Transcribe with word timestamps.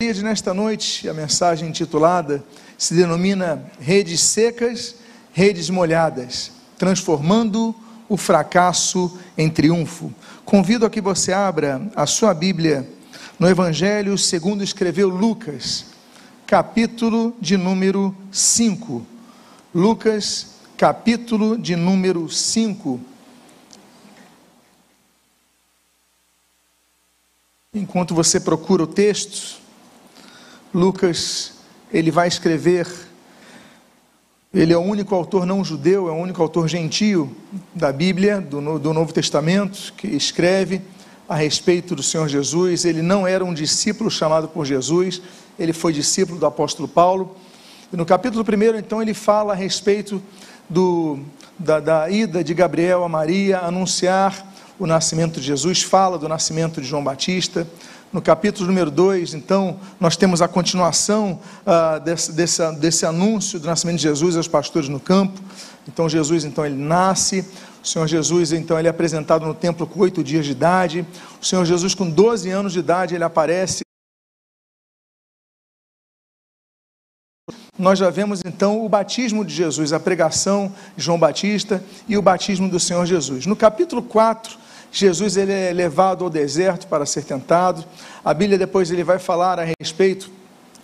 de 0.00 0.22
nesta 0.22 0.54
noite, 0.54 1.08
a 1.08 1.12
mensagem 1.12 1.68
intitulada 1.68 2.44
se 2.78 2.94
denomina 2.94 3.68
Redes 3.80 4.20
Secas, 4.20 4.94
Redes 5.32 5.68
Molhadas, 5.70 6.52
transformando 6.78 7.74
o 8.08 8.16
fracasso 8.16 9.18
em 9.36 9.50
triunfo. 9.50 10.14
Convido 10.44 10.86
a 10.86 10.90
que 10.90 11.00
você 11.00 11.32
abra 11.32 11.90
a 11.96 12.06
sua 12.06 12.32
Bíblia 12.32 12.88
no 13.40 13.48
Evangelho 13.48 14.16
segundo 14.16 14.62
escreveu 14.62 15.08
Lucas, 15.08 15.86
capítulo 16.46 17.34
de 17.40 17.56
número 17.56 18.14
5. 18.30 19.04
Lucas, 19.74 20.58
capítulo 20.76 21.58
de 21.58 21.74
número 21.74 22.30
5. 22.30 23.00
Enquanto 27.74 28.14
você 28.14 28.38
procura 28.38 28.84
o 28.84 28.86
texto, 28.86 29.66
Lucas, 30.78 31.54
ele 31.92 32.08
vai 32.08 32.28
escrever, 32.28 32.86
ele 34.54 34.72
é 34.72 34.78
o 34.78 34.80
único 34.80 35.12
autor 35.12 35.44
não 35.44 35.64
judeu, 35.64 36.08
é 36.08 36.12
o 36.12 36.14
único 36.14 36.40
autor 36.40 36.68
gentio 36.68 37.36
da 37.74 37.92
Bíblia, 37.92 38.40
do, 38.40 38.78
do 38.78 38.94
Novo 38.94 39.12
Testamento, 39.12 39.92
que 39.96 40.06
escreve 40.06 40.80
a 41.28 41.34
respeito 41.34 41.96
do 41.96 42.02
Senhor 42.02 42.28
Jesus. 42.28 42.84
Ele 42.84 43.02
não 43.02 43.26
era 43.26 43.44
um 43.44 43.52
discípulo 43.52 44.08
chamado 44.08 44.46
por 44.46 44.64
Jesus, 44.64 45.20
ele 45.58 45.72
foi 45.72 45.92
discípulo 45.92 46.38
do 46.38 46.46
apóstolo 46.46 46.86
Paulo. 46.86 47.34
E 47.92 47.96
no 47.96 48.06
capítulo 48.06 48.44
1, 48.44 48.78
então, 48.78 49.02
ele 49.02 49.14
fala 49.14 49.54
a 49.54 49.56
respeito 49.56 50.22
do, 50.70 51.18
da, 51.58 51.80
da 51.80 52.08
ida 52.08 52.44
de 52.44 52.54
Gabriel 52.54 53.02
a 53.02 53.08
Maria 53.08 53.58
anunciar 53.58 54.46
o 54.78 54.86
nascimento 54.86 55.40
de 55.40 55.46
Jesus, 55.48 55.82
fala 55.82 56.16
do 56.16 56.28
nascimento 56.28 56.80
de 56.80 56.86
João 56.86 57.02
Batista 57.02 57.66
no 58.12 58.22
capítulo 58.22 58.66
número 58.66 58.90
2, 58.90 59.34
então, 59.34 59.78
nós 60.00 60.16
temos 60.16 60.40
a 60.40 60.48
continuação 60.48 61.40
ah, 61.66 61.98
desse, 61.98 62.32
desse, 62.32 62.72
desse 62.76 63.04
anúncio 63.04 63.60
do 63.60 63.66
nascimento 63.66 63.96
de 63.96 64.02
Jesus 64.02 64.36
aos 64.36 64.48
pastores 64.48 64.88
no 64.88 64.98
campo. 64.98 65.38
Então, 65.86 66.08
Jesus, 66.08 66.44
então, 66.44 66.64
ele 66.64 66.76
nasce. 66.76 67.44
O 67.82 67.86
Senhor 67.86 68.06
Jesus, 68.06 68.52
então, 68.52 68.78
ele 68.78 68.88
é 68.88 68.90
apresentado 68.90 69.46
no 69.46 69.54
templo 69.54 69.86
com 69.86 70.00
oito 70.00 70.24
dias 70.24 70.46
de 70.46 70.52
idade. 70.52 71.06
O 71.40 71.44
Senhor 71.44 71.64
Jesus, 71.64 71.94
com 71.94 72.08
12 72.08 72.50
anos 72.50 72.72
de 72.72 72.78
idade, 72.78 73.14
ele 73.14 73.24
aparece. 73.24 73.82
Nós 77.78 77.98
já 77.98 78.10
vemos 78.10 78.40
então 78.44 78.84
o 78.84 78.88
batismo 78.88 79.44
de 79.44 79.54
Jesus, 79.54 79.92
a 79.92 80.00
pregação 80.00 80.74
de 80.96 81.04
João 81.04 81.18
Batista 81.18 81.82
e 82.08 82.18
o 82.18 82.22
batismo 82.22 82.68
do 82.68 82.80
Senhor 82.80 83.06
Jesus. 83.06 83.46
No 83.46 83.54
capítulo 83.54 84.02
4, 84.02 84.58
Jesus 84.90 85.36
ele 85.36 85.52
é 85.52 85.72
levado 85.72 86.24
ao 86.24 86.30
deserto 86.30 86.86
para 86.86 87.04
ser 87.04 87.24
tentado. 87.24 87.84
A 88.24 88.32
Bíblia 88.32 88.58
depois 88.58 88.90
ele 88.90 89.04
vai 89.04 89.18
falar 89.18 89.58
a 89.58 89.66
respeito 89.80 90.30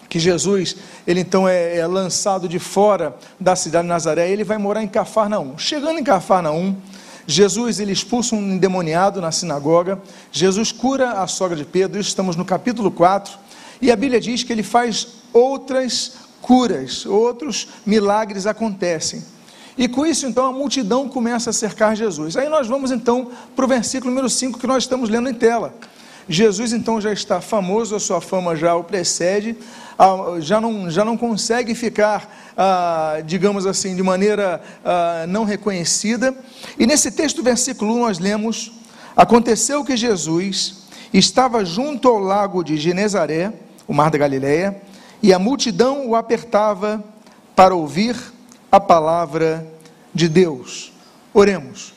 que 0.09 0.19
Jesus, 0.19 0.77
ele 1.07 1.21
então 1.21 1.49
é, 1.49 1.79
é 1.79 1.87
lançado 1.87 2.49
de 2.49 2.59
fora 2.59 3.17
da 3.41 3.57
cidade 3.57 3.85
de 3.85 3.89
Nazaré, 3.89 4.31
ele 4.31 4.45
vai 4.45 4.59
morar 4.59 4.83
em 4.83 4.87
Cafarnaum. 4.87 5.59
Chegando 5.59 5.99
em 5.99 6.05
Cafarnaum, 6.05 6.77
Jesus 7.27 7.81
ele 7.81 7.93
expulsa 7.93 8.37
um 8.37 8.53
endemoniado 8.53 9.21
na 9.21 9.33
sinagoga. 9.33 10.01
Jesus 10.31 10.71
cura 10.71 11.23
a 11.23 11.27
sogra 11.27 11.57
de 11.57 11.65
Pedro. 11.65 11.99
Isso 11.99 12.11
estamos 12.11 12.37
no 12.37 12.45
capítulo 12.45 12.91
4. 12.91 13.37
E 13.81 13.91
a 13.91 13.97
Bíblia 13.97 14.21
diz 14.21 14.43
que 14.43 14.53
ele 14.53 14.63
faz 14.63 15.09
outras 15.33 16.13
curas, 16.41 17.07
outros 17.07 17.69
milagres 17.85 18.47
acontecem. 18.47 19.25
E 19.77 19.89
com 19.89 20.07
isso, 20.07 20.27
então, 20.27 20.47
a 20.47 20.53
multidão 20.53 21.09
começa 21.09 21.51
a 21.51 21.53
cercar 21.53 21.97
Jesus. 21.97 22.37
Aí 22.37 22.49
nós 22.49 22.69
vamos, 22.69 22.93
então, 22.93 23.31
para 23.57 23.65
o 23.65 23.69
versículo 23.69 24.11
número 24.11 24.31
5 24.31 24.59
que 24.59 24.67
nós 24.67 24.85
estamos 24.85 25.11
lendo 25.11 25.29
em 25.29 25.35
tela. 25.35 25.75
Jesus, 26.29 26.73
então, 26.73 27.01
já 27.01 27.13
está 27.13 27.41
famoso, 27.41 27.97
a 27.97 28.01
sua 28.01 28.21
fama 28.21 28.55
já 28.55 28.75
o 28.77 28.85
precede, 28.85 29.57
já 30.41 30.61
não, 30.61 30.89
já 30.89 31.05
não 31.05 31.17
consegue 31.17 31.75
ficar, 31.75 32.53
ah, 32.57 33.21
digamos 33.27 33.67
assim, 33.67 33.97
de 33.97 34.03
maneira 34.03 34.63
ah, 34.85 35.25
não 35.29 35.45
reconhecida. 35.45 36.35
E 36.79 36.87
nesse 36.87 37.11
texto, 37.11 37.43
versículo 37.43 37.95
1, 37.97 38.01
nós 38.01 38.19
lemos: 38.19 38.73
Aconteceu 39.17 39.85
que 39.85 39.97
Jesus 39.97 40.85
estava 41.13 41.65
junto 41.65 42.09
ao 42.09 42.19
lago 42.19 42.63
de 42.63 42.77
Genezaré, 42.77 43.53
o 43.87 43.93
mar 43.93 44.11
da 44.11 44.19
Galileia, 44.19 44.81
e 45.21 45.33
a 45.33 45.39
multidão 45.39 46.09
o 46.09 46.17
apertava 46.17 47.05
para 47.55 47.75
ouvir 47.75 48.34
a 48.75 48.81
palavra 48.81 49.65
de 50.13 50.29
Deus. 50.29 50.93
Oremos. 51.33 51.95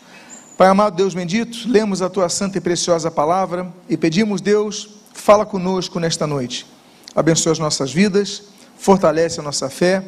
Pai 0.56 0.68
amado 0.68 0.96
Deus 0.96 1.16
bendito, 1.16 1.68
lemos 1.68 2.04
a 2.04 2.10
tua 2.10 2.30
santa 2.30 2.60
e 2.60 2.62
preciosa 2.62 3.10
palavra 3.10 3.74
e 3.90 3.98
pedimos, 3.98 4.42
Deus, 4.42 4.88
fala 5.12 5.44
conosco 5.44 6.00
nesta 6.00 6.28
noite. 6.28 6.68
Abençoa 7.16 7.54
as 7.54 7.58
nossas 7.58 7.92
vidas, 7.92 8.44
fortalece 8.78 9.40
a 9.40 9.44
nossa 9.44 9.72
fé 9.72 10.04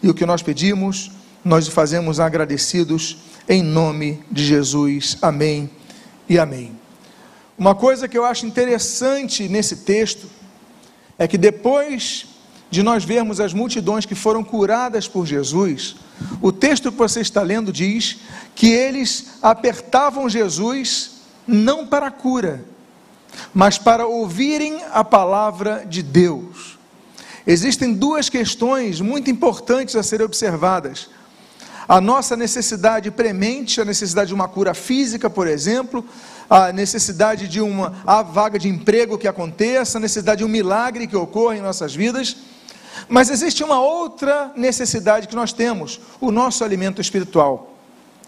e 0.00 0.08
o 0.08 0.14
que 0.14 0.24
nós 0.24 0.44
pedimos, 0.44 1.10
nós 1.44 1.66
fazemos 1.66 2.20
agradecidos 2.20 3.18
em 3.48 3.60
nome 3.60 4.22
de 4.30 4.46
Jesus. 4.46 5.18
Amém 5.20 5.68
e 6.28 6.38
amém. 6.38 6.78
Uma 7.58 7.74
coisa 7.74 8.06
que 8.06 8.16
eu 8.16 8.24
acho 8.24 8.46
interessante 8.46 9.48
nesse 9.48 9.78
texto 9.78 10.28
é 11.18 11.26
que 11.26 11.36
depois 11.36 12.26
de 12.72 12.82
nós 12.82 13.04
vermos 13.04 13.38
as 13.38 13.52
multidões 13.52 14.06
que 14.06 14.14
foram 14.14 14.42
curadas 14.42 15.06
por 15.06 15.26
Jesus, 15.26 15.94
o 16.40 16.50
texto 16.50 16.90
que 16.90 16.96
você 16.96 17.20
está 17.20 17.42
lendo 17.42 17.70
diz 17.70 18.20
que 18.54 18.72
eles 18.72 19.32
apertavam 19.42 20.26
Jesus 20.26 21.10
não 21.46 21.86
para 21.86 22.06
a 22.06 22.10
cura, 22.10 22.64
mas 23.52 23.76
para 23.76 24.06
ouvirem 24.06 24.80
a 24.90 25.04
palavra 25.04 25.84
de 25.86 26.02
Deus. 26.02 26.78
Existem 27.46 27.92
duas 27.92 28.30
questões 28.30 29.02
muito 29.02 29.30
importantes 29.30 29.94
a 29.94 30.02
serem 30.02 30.24
observadas. 30.24 31.10
A 31.86 32.00
nossa 32.00 32.38
necessidade 32.38 33.10
premente, 33.10 33.82
a 33.82 33.84
necessidade 33.84 34.28
de 34.28 34.34
uma 34.34 34.48
cura 34.48 34.72
física, 34.72 35.28
por 35.28 35.46
exemplo, 35.46 36.02
a 36.48 36.72
necessidade 36.72 37.48
de 37.48 37.60
uma 37.60 38.00
a 38.06 38.22
vaga 38.22 38.58
de 38.58 38.70
emprego 38.70 39.18
que 39.18 39.28
aconteça, 39.28 39.98
a 39.98 40.00
necessidade 40.00 40.38
de 40.38 40.44
um 40.46 40.48
milagre 40.48 41.06
que 41.06 41.16
ocorra 41.16 41.54
em 41.54 41.60
nossas 41.60 41.94
vidas 41.94 42.34
mas 43.08 43.30
existe 43.30 43.62
uma 43.62 43.80
outra 43.80 44.52
necessidade 44.56 45.28
que 45.28 45.36
nós 45.36 45.52
temos: 45.52 46.00
o 46.20 46.30
nosso 46.30 46.64
alimento 46.64 47.00
espiritual. 47.00 47.70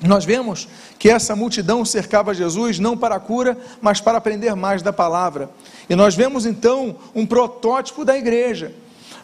Nós 0.03 0.25
vemos 0.25 0.69
que 0.99 1.09
essa 1.09 1.37
multidão 1.37 1.85
cercava 1.85 2.35
Jesus 2.35 2.79
não 2.79 2.97
para 2.97 3.15
a 3.15 3.21
cura, 3.21 3.57
mas 3.81 4.01
para 4.01 4.19
aprender 4.19 4.55
mais 4.55 4.83
da 4.83 4.93
palavra. 4.93 5.49
E 5.89 5.95
nós 5.95 6.15
vemos 6.15 6.45
então 6.45 6.97
um 7.15 7.25
protótipo 7.25 8.05
da 8.05 8.17
igreja. 8.17 8.75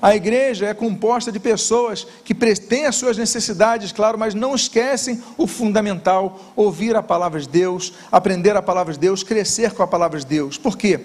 A 0.00 0.16
igreja 0.16 0.66
é 0.66 0.72
composta 0.72 1.30
de 1.30 1.38
pessoas 1.38 2.06
que 2.24 2.34
têm 2.34 2.86
as 2.86 2.96
suas 2.96 3.18
necessidades, 3.18 3.92
claro, 3.92 4.18
mas 4.18 4.34
não 4.34 4.54
esquecem 4.54 5.22
o 5.36 5.46
fundamental: 5.46 6.40
ouvir 6.56 6.96
a 6.96 7.02
palavra 7.02 7.40
de 7.40 7.48
Deus, 7.48 7.92
aprender 8.10 8.56
a 8.56 8.62
palavra 8.62 8.94
de 8.94 8.98
Deus, 8.98 9.22
crescer 9.22 9.72
com 9.72 9.82
a 9.82 9.86
palavra 9.86 10.18
de 10.18 10.26
Deus. 10.26 10.56
Por 10.56 10.78
quê? 10.78 11.00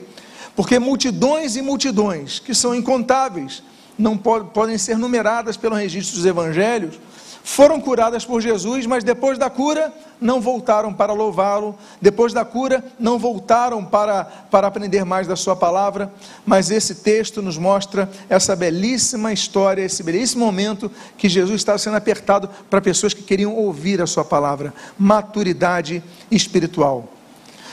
Porque 0.55 0.79
multidões 0.79 1.57
e 1.57 1.61
multidões, 1.61 2.39
que 2.39 2.55
são 2.55 2.73
incontáveis, 2.73 3.61
não 3.97 4.17
podem 4.17 4.77
ser 4.77 4.97
numeradas 4.97 5.57
pelo 5.57 5.75
registro 5.75 6.17
dos 6.17 6.25
evangelhos, 6.25 6.99
foram 7.45 7.79
curadas 7.79 8.25
por 8.25 8.41
Jesus, 8.41 8.87
mas 8.87 9.03
depois 9.03 9.37
da 9.37 9.51
cura 9.51 9.93
não 10.19 10.41
voltaram 10.41 10.91
para 10.91 11.13
louvá-lo, 11.13 11.77
depois 12.01 12.33
da 12.33 12.43
cura 12.43 12.83
não 12.99 13.19
voltaram 13.19 13.85
para, 13.85 14.25
para 14.25 14.65
aprender 14.65 15.05
mais 15.05 15.27
da 15.27 15.35
sua 15.35 15.55
palavra, 15.55 16.11
mas 16.43 16.71
esse 16.71 16.95
texto 16.95 17.43
nos 17.43 17.55
mostra 17.55 18.09
essa 18.27 18.55
belíssima 18.55 19.31
história, 19.31 19.83
esse 19.83 20.01
belíssimo 20.01 20.43
momento 20.43 20.91
que 21.19 21.29
Jesus 21.29 21.61
está 21.61 21.77
sendo 21.77 21.97
apertado 21.97 22.49
para 22.67 22.81
pessoas 22.81 23.13
que 23.13 23.21
queriam 23.21 23.53
ouvir 23.53 24.01
a 24.01 24.07
sua 24.07 24.25
palavra, 24.25 24.73
maturidade 24.97 26.03
espiritual. 26.31 27.07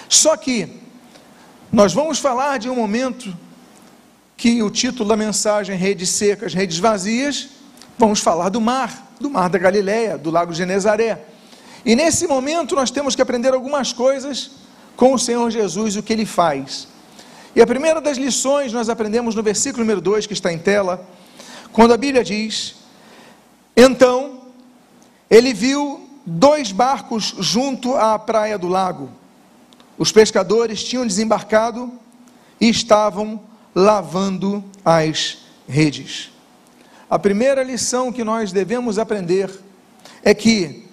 Só 0.06 0.36
que 0.36 0.82
nós 1.72 1.94
vamos 1.94 2.18
falar 2.18 2.58
de 2.58 2.68
um 2.68 2.76
momento 2.76 3.34
que 4.42 4.60
o 4.60 4.68
título 4.68 5.08
da 5.08 5.16
mensagem 5.16 5.76
Redes 5.76 6.08
Secas, 6.08 6.52
Redes 6.52 6.80
Vazias, 6.80 7.48
vamos 7.96 8.18
falar 8.18 8.48
do 8.48 8.60
mar, 8.60 9.14
do 9.20 9.30
mar 9.30 9.48
da 9.48 9.56
Galileia, 9.56 10.18
do 10.18 10.32
lago 10.32 10.52
Genezaré. 10.52 11.26
E 11.86 11.94
nesse 11.94 12.26
momento 12.26 12.74
nós 12.74 12.90
temos 12.90 13.14
que 13.14 13.22
aprender 13.22 13.54
algumas 13.54 13.92
coisas 13.92 14.50
com 14.96 15.14
o 15.14 15.18
Senhor 15.18 15.48
Jesus, 15.48 15.94
o 15.94 16.02
que 16.02 16.12
ele 16.12 16.26
faz. 16.26 16.88
E 17.54 17.62
a 17.62 17.66
primeira 17.68 18.00
das 18.00 18.18
lições 18.18 18.72
nós 18.72 18.88
aprendemos 18.88 19.36
no 19.36 19.44
versículo 19.44 19.84
número 19.84 20.00
2, 20.00 20.26
que 20.26 20.32
está 20.32 20.52
em 20.52 20.58
tela, 20.58 21.08
quando 21.72 21.94
a 21.94 21.96
Bíblia 21.96 22.24
diz: 22.24 22.74
Então 23.76 24.40
ele 25.30 25.54
viu 25.54 26.04
dois 26.26 26.72
barcos 26.72 27.32
junto 27.38 27.94
à 27.94 28.18
praia 28.18 28.58
do 28.58 28.66
lago. 28.66 29.08
Os 29.96 30.10
pescadores 30.10 30.82
tinham 30.82 31.06
desembarcado 31.06 31.92
e 32.60 32.68
estavam 32.68 33.51
lavando 33.74 34.64
as 34.84 35.38
redes. 35.68 36.30
A 37.08 37.18
primeira 37.18 37.62
lição 37.62 38.12
que 38.12 38.24
nós 38.24 38.52
devemos 38.52 38.98
aprender 38.98 39.50
é 40.22 40.34
que, 40.34 40.88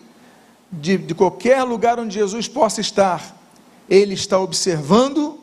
de, 0.72 0.98
de 0.98 1.16
qualquer 1.16 1.64
lugar 1.64 2.00
onde 2.00 2.14
Jesus 2.14 2.48
possa 2.48 2.82
estar, 2.82 3.36
Ele 3.90 4.14
está 4.14 4.40
observando 4.40 5.40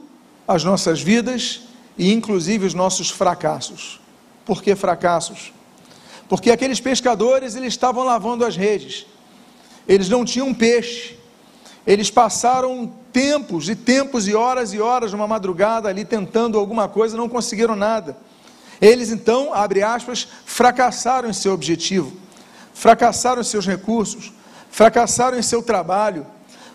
as 0.47 0.65
nossas 0.65 1.01
vidas 1.01 1.63
e 1.97 2.13
inclusive 2.13 2.67
os 2.67 2.75
nossos 2.75 3.11
fracassos. 3.11 4.01
Por 4.45 4.63
que 4.63 4.75
fracassos? 4.75 5.53
Porque 6.29 6.51
aqueles 6.51 6.81
pescadores 6.81 7.55
eles 7.55 7.69
estavam 7.69 8.05
lavando 8.05 8.45
as 8.45 8.57
redes. 8.57 9.07
Eles 9.89 10.09
não 10.09 10.25
tinham 10.25 10.53
peixe. 10.53 11.16
Eles 11.87 12.11
passaram 12.11 12.93
tempos 13.13 13.69
e 13.69 13.77
tempos 13.77 14.27
e 14.27 14.35
horas 14.35 14.73
e 14.73 14.81
horas 14.81 15.13
numa 15.13 15.29
madrugada 15.29 15.89
ali 15.89 16.05
tentando 16.05 16.59
alguma 16.59 16.89
coisa, 16.89 17.17
não 17.17 17.29
conseguiram 17.29 17.77
nada. 17.77 18.17
Eles 18.81 19.11
então, 19.11 19.55
abre 19.55 19.83
aspas, 19.83 20.27
fracassaram 20.45 21.31
em 21.31 21.33
seu 21.33 21.53
objetivo, 21.53 22.13
fracassaram 22.75 23.41
em 23.41 23.45
seus 23.45 23.67
recursos, 23.67 24.33
fracassaram 24.71 25.39
em 25.39 25.43
seu 25.43 25.63
trabalho, 25.63 26.27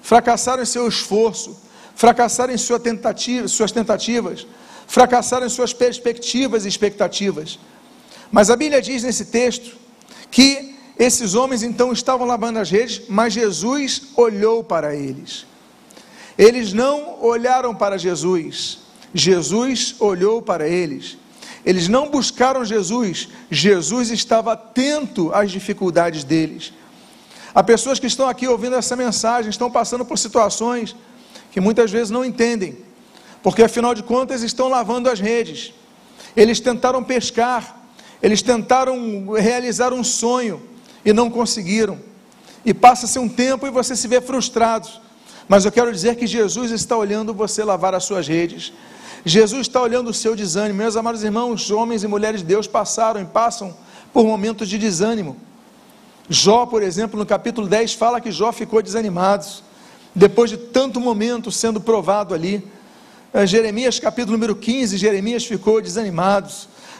fracassaram 0.01 0.63
em 0.63 0.65
seu 0.65 0.87
esforço, 0.87 1.59
fracassaram 1.93 2.53
em 2.53 2.57
sua 2.57 2.79
tentativa, 2.79 3.47
suas 3.47 3.71
tentativas, 3.71 4.47
fracassaram 4.87 5.45
em 5.45 5.49
suas 5.49 5.73
perspectivas 5.73 6.65
e 6.65 6.69
expectativas. 6.69 7.59
Mas 8.31 8.49
a 8.49 8.55
Bíblia 8.55 8.81
diz 8.81 9.03
nesse 9.03 9.25
texto 9.25 9.75
que 10.31 10.70
esses 11.01 11.33
homens 11.33 11.63
então 11.63 11.91
estavam 11.91 12.27
lavando 12.27 12.59
as 12.59 12.69
redes, 12.69 13.01
mas 13.09 13.33
Jesus 13.33 14.03
olhou 14.15 14.63
para 14.63 14.95
eles. 14.95 15.47
Eles 16.37 16.73
não 16.73 17.19
olharam 17.23 17.73
para 17.73 17.97
Jesus, 17.97 18.77
Jesus 19.11 19.95
olhou 19.99 20.43
para 20.43 20.67
eles. 20.67 21.17
Eles 21.65 21.87
não 21.87 22.07
buscaram 22.11 22.63
Jesus, 22.63 23.29
Jesus 23.49 24.11
estava 24.11 24.53
atento 24.53 25.33
às 25.33 25.49
dificuldades 25.49 26.23
deles. 26.23 26.71
Há 27.51 27.63
pessoas 27.63 27.97
que 27.97 28.05
estão 28.05 28.29
aqui 28.29 28.47
ouvindo 28.47 28.75
essa 28.75 28.95
mensagem, 28.95 29.49
estão 29.49 29.71
passando 29.71 30.05
por 30.05 30.19
situações 30.19 30.95
que 31.51 31.59
muitas 31.59 31.89
vezes 31.89 32.11
não 32.11 32.23
entendem, 32.23 32.77
porque 33.41 33.63
afinal 33.63 33.95
de 33.95 34.03
contas 34.03 34.43
estão 34.43 34.67
lavando 34.67 35.09
as 35.09 35.19
redes. 35.19 35.73
Eles 36.37 36.59
tentaram 36.59 37.03
pescar, 37.03 37.75
eles 38.21 38.43
tentaram 38.43 39.31
realizar 39.31 39.93
um 39.93 40.03
sonho 40.03 40.69
e 41.03 41.13
não 41.13 41.29
conseguiram. 41.29 41.97
E 42.65 42.73
passa-se 42.73 43.17
um 43.17 43.27
tempo 43.27 43.65
e 43.65 43.71
você 43.71 43.95
se 43.95 44.07
vê 44.07 44.21
frustrado. 44.21 44.87
Mas 45.47 45.65
eu 45.65 45.71
quero 45.71 45.91
dizer 45.91 46.15
que 46.15 46.27
Jesus 46.27 46.71
está 46.71 46.95
olhando 46.95 47.33
você 47.33 47.63
lavar 47.63 47.93
as 47.95 48.03
suas 48.03 48.27
redes. 48.27 48.71
Jesus 49.25 49.61
está 49.61 49.81
olhando 49.81 50.09
o 50.09 50.13
seu 50.13 50.35
desânimo. 50.35 50.77
Meus 50.77 50.95
amados 50.95 51.23
irmãos, 51.23 51.69
homens 51.69 52.03
e 52.03 52.07
mulheres 52.07 52.41
de 52.41 52.47
Deus 52.47 52.67
passaram 52.67 53.21
e 53.21 53.25
passam 53.25 53.75
por 54.13 54.25
momentos 54.25 54.69
de 54.69 54.77
desânimo. 54.77 55.37
Jó, 56.29 56.65
por 56.65 56.81
exemplo, 56.81 57.19
no 57.19 57.25
capítulo 57.25 57.67
10, 57.67 57.93
fala 57.93 58.21
que 58.21 58.31
Jó 58.31 58.51
ficou 58.51 58.81
desanimado, 58.81 59.45
depois 60.15 60.49
de 60.49 60.57
tanto 60.57 60.99
momento 60.99 61.51
sendo 61.51 61.81
provado 61.81 62.33
ali. 62.33 62.65
É, 63.33 63.45
Jeremias, 63.45 63.99
capítulo 63.99 64.33
número 64.37 64.55
15, 64.55 64.97
Jeremias 64.97 65.45
ficou 65.45 65.81
desanimado. 65.81 66.51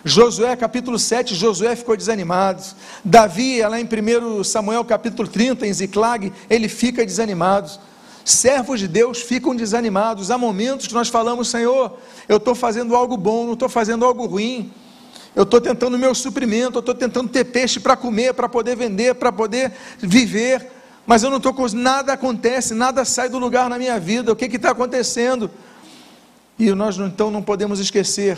Josué, 0.04 0.56
capítulo 0.56 0.98
7, 0.98 1.36
Josué 1.36 1.76
ficou 1.76 1.96
desanimado. 1.96 2.64
Davi, 3.04 3.62
lá 3.62 3.80
em 3.80 3.86
1 3.86 4.44
Samuel, 4.44 4.84
capítulo 4.84 5.28
30, 5.28 5.68
em 5.68 5.74
Ziclag, 5.74 6.34
ele 6.50 6.68
fica 6.68 7.06
desanimado. 7.06 7.70
Servos 8.26 8.80
de 8.80 8.88
Deus 8.88 9.22
ficam 9.22 9.56
desanimados. 9.56 10.32
Há 10.32 10.38
momentos 10.38 10.88
que 10.88 10.94
nós 10.94 11.10
falamos, 11.10 11.50
Senhor, 11.50 11.98
eu 12.28 12.38
estou 12.38 12.56
fazendo 12.56 12.96
algo 12.96 13.18
bom, 13.18 13.46
não 13.46 13.54
estou 13.54 13.70
fazendo 13.70 14.06
algo 14.06 14.26
ruim 14.26 14.72
eu 15.36 15.44
estou 15.44 15.62
tentando 15.62 15.96
o 15.96 16.00
meu 16.00 16.14
suprimento, 16.14 16.78
eu 16.78 16.82
estou 16.82 16.94
tentando 16.94 17.30
ter 17.30 17.46
peixe 17.46 17.80
para 17.80 17.96
comer, 17.96 18.34
para 18.34 18.50
poder 18.50 18.76
vender, 18.76 19.16
para 19.16 19.32
poder 19.32 19.72
viver, 19.98 20.70
mas 21.06 21.24
eu 21.24 21.30
não 21.30 21.38
estou 21.38 21.54
com 21.54 21.68
nada 21.70 22.14
acontece, 22.14 22.74
nada 22.74 23.06
sai 23.06 23.30
do 23.30 23.40
lugar 23.40 23.70
na 23.70 23.78
minha 23.78 23.98
vida, 24.00 24.32
o 24.32 24.36
que 24.36 24.46
está 24.46 24.72
acontecendo? 24.72 25.50
E 26.60 26.70
nós 26.72 26.98
então 26.98 27.32
não 27.32 27.42
podemos 27.42 27.80
esquecer 27.80 28.38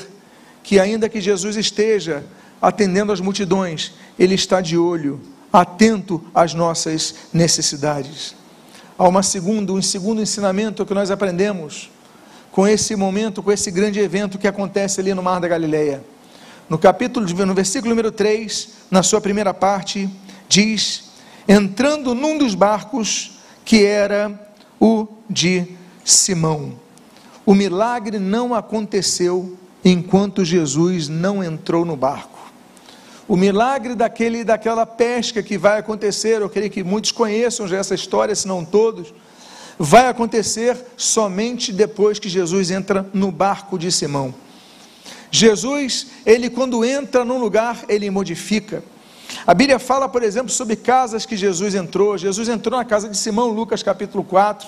que 0.64 0.80
ainda 0.80 1.10
que 1.10 1.22
Jesus 1.22 1.56
esteja 1.56 2.24
atendendo 2.62 3.12
as 3.12 3.20
multidões, 3.20 3.92
Ele 4.18 4.34
está 4.34 4.62
de 4.62 4.78
olho, 4.78 5.20
atento 5.52 6.24
às 6.34 6.54
nossas 6.54 7.14
necessidades. 7.32 8.36
Há 8.98 9.08
uma 9.08 9.22
segunda, 9.22 9.74
um 9.74 9.82
segundo 9.82 10.22
ensinamento 10.22 10.86
que 10.86 10.94
nós 10.94 11.12
aprendemos 11.12 11.92
com 12.52 12.68
esse 12.68 12.96
momento, 12.96 13.44
com 13.44 13.52
esse 13.52 13.70
grande 13.70 14.00
evento 14.00 14.38
que 14.38 14.48
acontece 14.48 15.02
ali 15.02 15.14
no 15.14 15.22
Mar 15.22 15.40
da 15.40 15.48
Galileia 15.48 16.04
no 16.70 16.78
capítulo, 16.78 17.26
no 17.46 17.54
versículo 17.54 17.90
número 17.90 18.12
3, 18.12 18.70
na 18.90 19.04
sua 19.04 19.22
primeira 19.22 19.54
parte, 19.54 20.10
diz: 20.48 21.12
entrando 21.48 22.16
num 22.16 22.38
dos 22.38 22.56
barcos 22.56 23.40
que 23.66 23.86
era 23.86 24.52
o 24.80 25.08
de 25.30 25.68
Simão. 26.04 26.80
O 27.46 27.54
milagre 27.54 28.20
não 28.20 28.54
aconteceu 28.54 29.58
enquanto 29.84 30.46
Jesus 30.46 31.10
não 31.10 31.44
entrou 31.44 31.84
no 31.84 31.96
barco. 31.96 32.40
O 33.28 33.36
milagre 33.36 33.96
daquele, 33.96 34.44
daquela 34.44 34.86
pesca 34.86 35.42
que 35.42 35.58
vai 35.58 35.80
acontecer, 35.80 36.42
eu 36.42 36.50
creio 36.50 36.70
que 36.70 36.84
muitos 36.84 37.12
conheçam 37.12 37.68
já 37.68 37.78
essa 37.78 37.96
história, 37.96 38.36
se 38.36 38.48
não 38.48 38.66
todos, 38.66 39.14
vai 39.80 40.08
acontecer 40.08 40.78
somente 40.98 41.72
depois 41.72 42.20
que 42.20 42.30
Jesus 42.30 42.70
entra 42.70 43.06
no 43.14 43.32
barco 43.32 43.78
de 43.78 43.92
Simão. 43.92 44.34
Jesus, 45.32 46.08
ele 46.26 46.50
quando 46.50 46.86
entra 46.86 47.26
num 47.26 47.40
lugar, 47.40 47.86
ele 47.90 48.10
modifica. 48.10 48.84
A 49.48 49.54
Bíblia 49.54 49.80
fala, 49.80 50.08
por 50.08 50.22
exemplo, 50.22 50.52
sobre 50.52 50.76
casas 50.76 51.26
que 51.26 51.36
Jesus 51.36 51.74
entrou. 51.74 52.18
Jesus 52.18 52.48
entrou 52.50 52.78
na 52.78 52.86
casa 52.86 53.10
de 53.10 53.18
Simão, 53.18 53.50
Lucas 53.50 53.82
capítulo 53.82 54.24
4. 54.24 54.68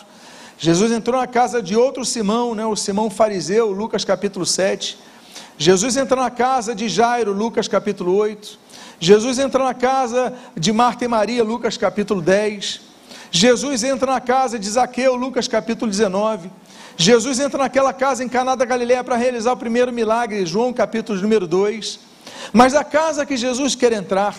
Jesus 0.57 0.91
entrou 0.91 1.19
na 1.19 1.27
casa 1.27 1.61
de 1.61 1.75
outro 1.75 2.05
Simão, 2.05 2.55
né, 2.55 2.65
o 2.65 2.75
Simão 2.75 3.09
fariseu, 3.09 3.71
Lucas 3.71 4.05
capítulo 4.05 4.45
7. 4.45 4.97
Jesus 5.57 5.95
entra 5.97 6.21
na 6.21 6.29
casa 6.29 6.75
de 6.75 6.89
Jairo, 6.89 7.31
Lucas 7.31 7.67
capítulo 7.67 8.15
8. 8.15 8.59
Jesus 8.99 9.39
entra 9.39 9.63
na 9.63 9.73
casa 9.73 10.33
de 10.55 10.71
Marta 10.71 11.05
e 11.05 11.07
Maria, 11.07 11.43
Lucas 11.43 11.77
capítulo 11.77 12.21
10. 12.21 12.81
Jesus 13.31 13.83
entra 13.83 14.13
na 14.13 14.21
casa 14.21 14.57
de 14.57 14.69
Zaqueu, 14.69 15.15
Lucas 15.15 15.47
capítulo 15.47 15.91
19. 15.91 16.49
Jesus 16.97 17.39
entra 17.39 17.59
naquela 17.59 17.91
casa 17.91 18.23
em 18.23 18.29
Caná 18.29 18.55
da 18.55 18.63
Galileia 18.63 19.03
para 19.03 19.17
realizar 19.17 19.51
o 19.51 19.57
primeiro 19.57 19.91
milagre, 19.91 20.45
João 20.45 20.71
capítulo 20.71 21.19
número 21.21 21.45
2. 21.45 21.99
Mas 22.53 22.73
a 22.73 22.83
casa 22.83 23.25
que 23.25 23.35
Jesus 23.35 23.75
quer 23.75 23.91
entrar 23.91 24.35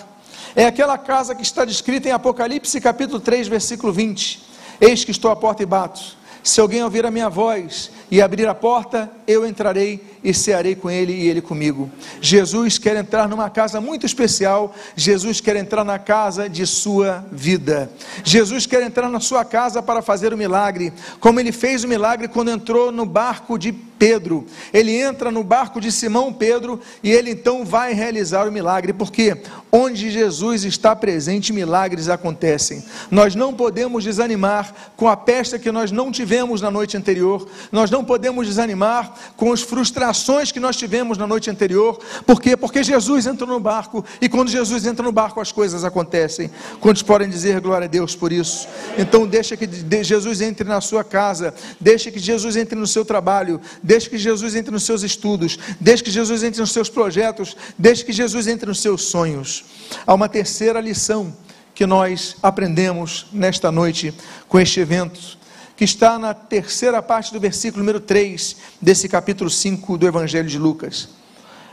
é 0.54 0.64
aquela 0.64 0.96
casa 0.96 1.34
que 1.34 1.42
está 1.42 1.64
descrita 1.64 2.08
em 2.08 2.12
Apocalipse 2.12 2.80
capítulo 2.80 3.20
3, 3.20 3.48
versículo 3.48 3.92
20. 3.92 4.42
Eis 4.80 5.04
que 5.04 5.10
estou 5.10 5.30
à 5.30 5.36
porta 5.36 5.62
e 5.62 5.66
bato. 5.66 6.16
Se 6.46 6.60
alguém 6.60 6.80
ouvir 6.80 7.04
a 7.04 7.10
minha 7.10 7.28
voz 7.28 7.90
e 8.08 8.22
abrir 8.22 8.46
a 8.46 8.54
porta, 8.54 9.10
eu 9.26 9.44
entrarei 9.44 10.00
e 10.22 10.32
cearei 10.32 10.76
com 10.76 10.88
ele 10.88 11.12
e 11.12 11.26
ele 11.26 11.40
comigo. 11.40 11.90
Jesus 12.20 12.78
quer 12.78 12.94
entrar 12.94 13.28
numa 13.28 13.50
casa 13.50 13.80
muito 13.80 14.06
especial. 14.06 14.72
Jesus 14.94 15.40
quer 15.40 15.56
entrar 15.56 15.82
na 15.82 15.98
casa 15.98 16.48
de 16.48 16.64
sua 16.64 17.26
vida. 17.32 17.90
Jesus 18.22 18.64
quer 18.64 18.80
entrar 18.84 19.08
na 19.08 19.18
sua 19.18 19.44
casa 19.44 19.82
para 19.82 20.00
fazer 20.00 20.32
o 20.32 20.38
milagre, 20.38 20.92
como 21.18 21.40
ele 21.40 21.50
fez 21.50 21.82
o 21.82 21.88
milagre 21.88 22.28
quando 22.28 22.52
entrou 22.52 22.92
no 22.92 23.04
barco 23.04 23.58
de 23.58 23.72
Pedro. 23.98 24.46
Ele 24.72 24.96
entra 24.96 25.30
no 25.30 25.42
barco 25.42 25.80
de 25.80 25.90
Simão 25.90 26.32
Pedro 26.32 26.80
e 27.02 27.10
ele 27.10 27.30
então 27.30 27.64
vai 27.64 27.92
realizar 27.92 28.46
o 28.46 28.52
milagre, 28.52 28.92
porque 28.92 29.36
onde 29.70 30.10
Jesus 30.10 30.64
está 30.64 30.94
presente, 30.94 31.52
milagres 31.52 32.08
acontecem. 32.08 32.82
Nós 33.10 33.34
não 33.34 33.52
podemos 33.52 34.04
desanimar 34.04 34.72
com 34.96 35.08
a 35.08 35.16
peste 35.16 35.58
que 35.58 35.72
nós 35.72 35.90
não 35.90 36.10
tivemos 36.10 36.60
na 36.60 36.70
noite 36.70 36.96
anterior. 36.96 37.46
Nós 37.72 37.90
não 37.90 38.04
podemos 38.04 38.46
desanimar 38.46 39.14
com 39.36 39.52
as 39.52 39.62
frustrações 39.62 40.52
que 40.52 40.60
nós 40.60 40.76
tivemos 40.76 41.18
na 41.18 41.26
noite 41.26 41.50
anterior. 41.50 41.98
Por 42.24 42.40
quê? 42.40 42.56
Porque 42.56 42.82
Jesus 42.82 43.26
entrou 43.26 43.48
no 43.48 43.60
barco 43.60 44.04
e 44.20 44.28
quando 44.28 44.48
Jesus 44.48 44.86
entra 44.86 45.04
no 45.04 45.12
barco 45.12 45.40
as 45.40 45.52
coisas 45.52 45.84
acontecem. 45.84 46.50
Quantos 46.80 47.02
podem 47.02 47.28
dizer 47.28 47.60
glória 47.60 47.86
a 47.86 47.88
Deus 47.88 48.14
por 48.14 48.32
isso? 48.32 48.68
Então 48.98 49.26
deixa 49.26 49.56
que 49.56 49.68
Jesus 50.02 50.40
entre 50.40 50.66
na 50.66 50.80
sua 50.80 51.04
casa, 51.04 51.54
deixa 51.80 52.10
que 52.10 52.18
Jesus 52.18 52.56
entre 52.56 52.78
no 52.78 52.86
seu 52.86 53.04
trabalho, 53.04 53.60
deixa 53.82 53.95
que 54.04 54.18
Jesus 54.18 54.54
entre 54.54 54.70
nos 54.70 54.82
seus 54.82 55.02
estudos, 55.02 55.58
deixa 55.80 56.04
que 56.04 56.10
Jesus 56.10 56.42
entre 56.42 56.60
nos 56.60 56.72
seus 56.72 56.90
projetos, 56.90 57.56
deixa 57.78 58.04
que 58.04 58.12
Jesus 58.12 58.46
entre 58.46 58.66
nos 58.66 58.80
seus 58.80 59.04
sonhos. 59.04 59.64
Há 60.06 60.12
uma 60.12 60.28
terceira 60.28 60.80
lição 60.80 61.34
que 61.74 61.86
nós 61.86 62.36
aprendemos 62.42 63.26
nesta 63.32 63.72
noite 63.72 64.12
com 64.48 64.60
este 64.60 64.80
evento 64.80 65.36
que 65.76 65.84
está 65.84 66.18
na 66.18 66.32
terceira 66.32 67.02
parte 67.02 67.32
do 67.32 67.38
versículo 67.38 67.82
número 67.82 68.00
3 68.00 68.56
desse 68.80 69.08
capítulo 69.08 69.50
5 69.50 69.98
do 69.98 70.06
Evangelho 70.06 70.48
de 70.48 70.58
Lucas. 70.58 71.10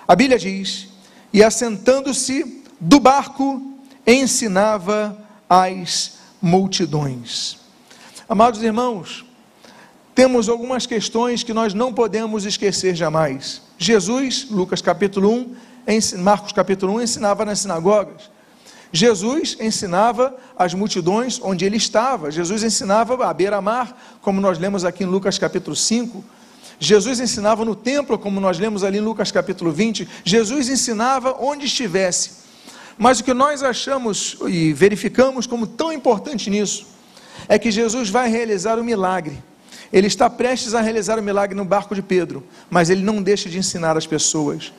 A 0.07 0.15
Bíblia 0.15 0.37
diz: 0.37 0.89
E 1.31 1.41
assentando-se 1.41 2.63
do 2.79 2.99
barco, 2.99 3.61
ensinava 4.05 5.17
as 5.49 6.17
multidões. 6.41 7.57
Amados 8.27 8.61
irmãos, 8.61 9.25
temos 10.15 10.47
algumas 10.47 10.85
questões 10.85 11.43
que 11.43 11.53
nós 11.53 11.73
não 11.73 11.93
podemos 11.93 12.45
esquecer 12.45 12.95
jamais. 12.95 13.61
Jesus, 13.77 14.47
Lucas 14.49 14.81
capítulo 14.81 15.31
1, 15.31 15.55
Marcos 16.19 16.51
capítulo 16.51 16.95
1, 16.95 17.01
ensinava 17.01 17.43
nas 17.43 17.59
sinagogas. 17.59 18.31
Jesus 18.91 19.57
ensinava 19.59 20.37
as 20.55 20.75
multidões 20.75 21.39
onde 21.41 21.65
ele 21.65 21.77
estava. 21.77 22.29
Jesus 22.29 22.61
ensinava 22.61 23.25
à 23.25 23.33
beira-mar, 23.33 24.19
como 24.21 24.39
nós 24.39 24.59
lemos 24.59 24.85
aqui 24.85 25.03
em 25.03 25.07
Lucas 25.07 25.39
capítulo 25.39 25.75
5. 25.75 26.23
Jesus 26.79 27.19
ensinava 27.19 27.65
no 27.65 27.75
templo, 27.75 28.19
como 28.19 28.39
nós 28.39 28.59
lemos 28.59 28.83
ali 28.83 28.99
em 28.99 29.01
Lucas 29.01 29.31
capítulo 29.31 29.71
20, 29.71 30.07
Jesus 30.23 30.69
ensinava 30.69 31.35
onde 31.39 31.65
estivesse. 31.65 32.43
Mas 32.95 33.19
o 33.19 33.23
que 33.23 33.33
nós 33.33 33.63
achamos 33.63 34.37
e 34.47 34.71
verificamos 34.73 35.47
como 35.47 35.65
tão 35.65 35.91
importante 35.91 36.51
nisso 36.51 36.85
é 37.47 37.57
que 37.57 37.71
Jesus 37.71 38.09
vai 38.09 38.29
realizar 38.29 38.77
o 38.77 38.83
milagre. 38.83 39.41
Ele 39.93 40.07
está 40.07 40.27
prestes 40.27 40.73
a 40.73 40.81
realizar 40.81 41.19
o 41.19 41.21
milagre 41.21 41.55
no 41.55 41.63
barco 41.63 41.93
de 41.93 42.01
Pedro, 42.01 42.43
mas 42.67 42.89
ele 42.89 43.03
não 43.03 43.21
deixa 43.21 43.47
de 43.47 43.59
ensinar 43.59 43.95
as 43.95 44.07
pessoas. 44.07 44.73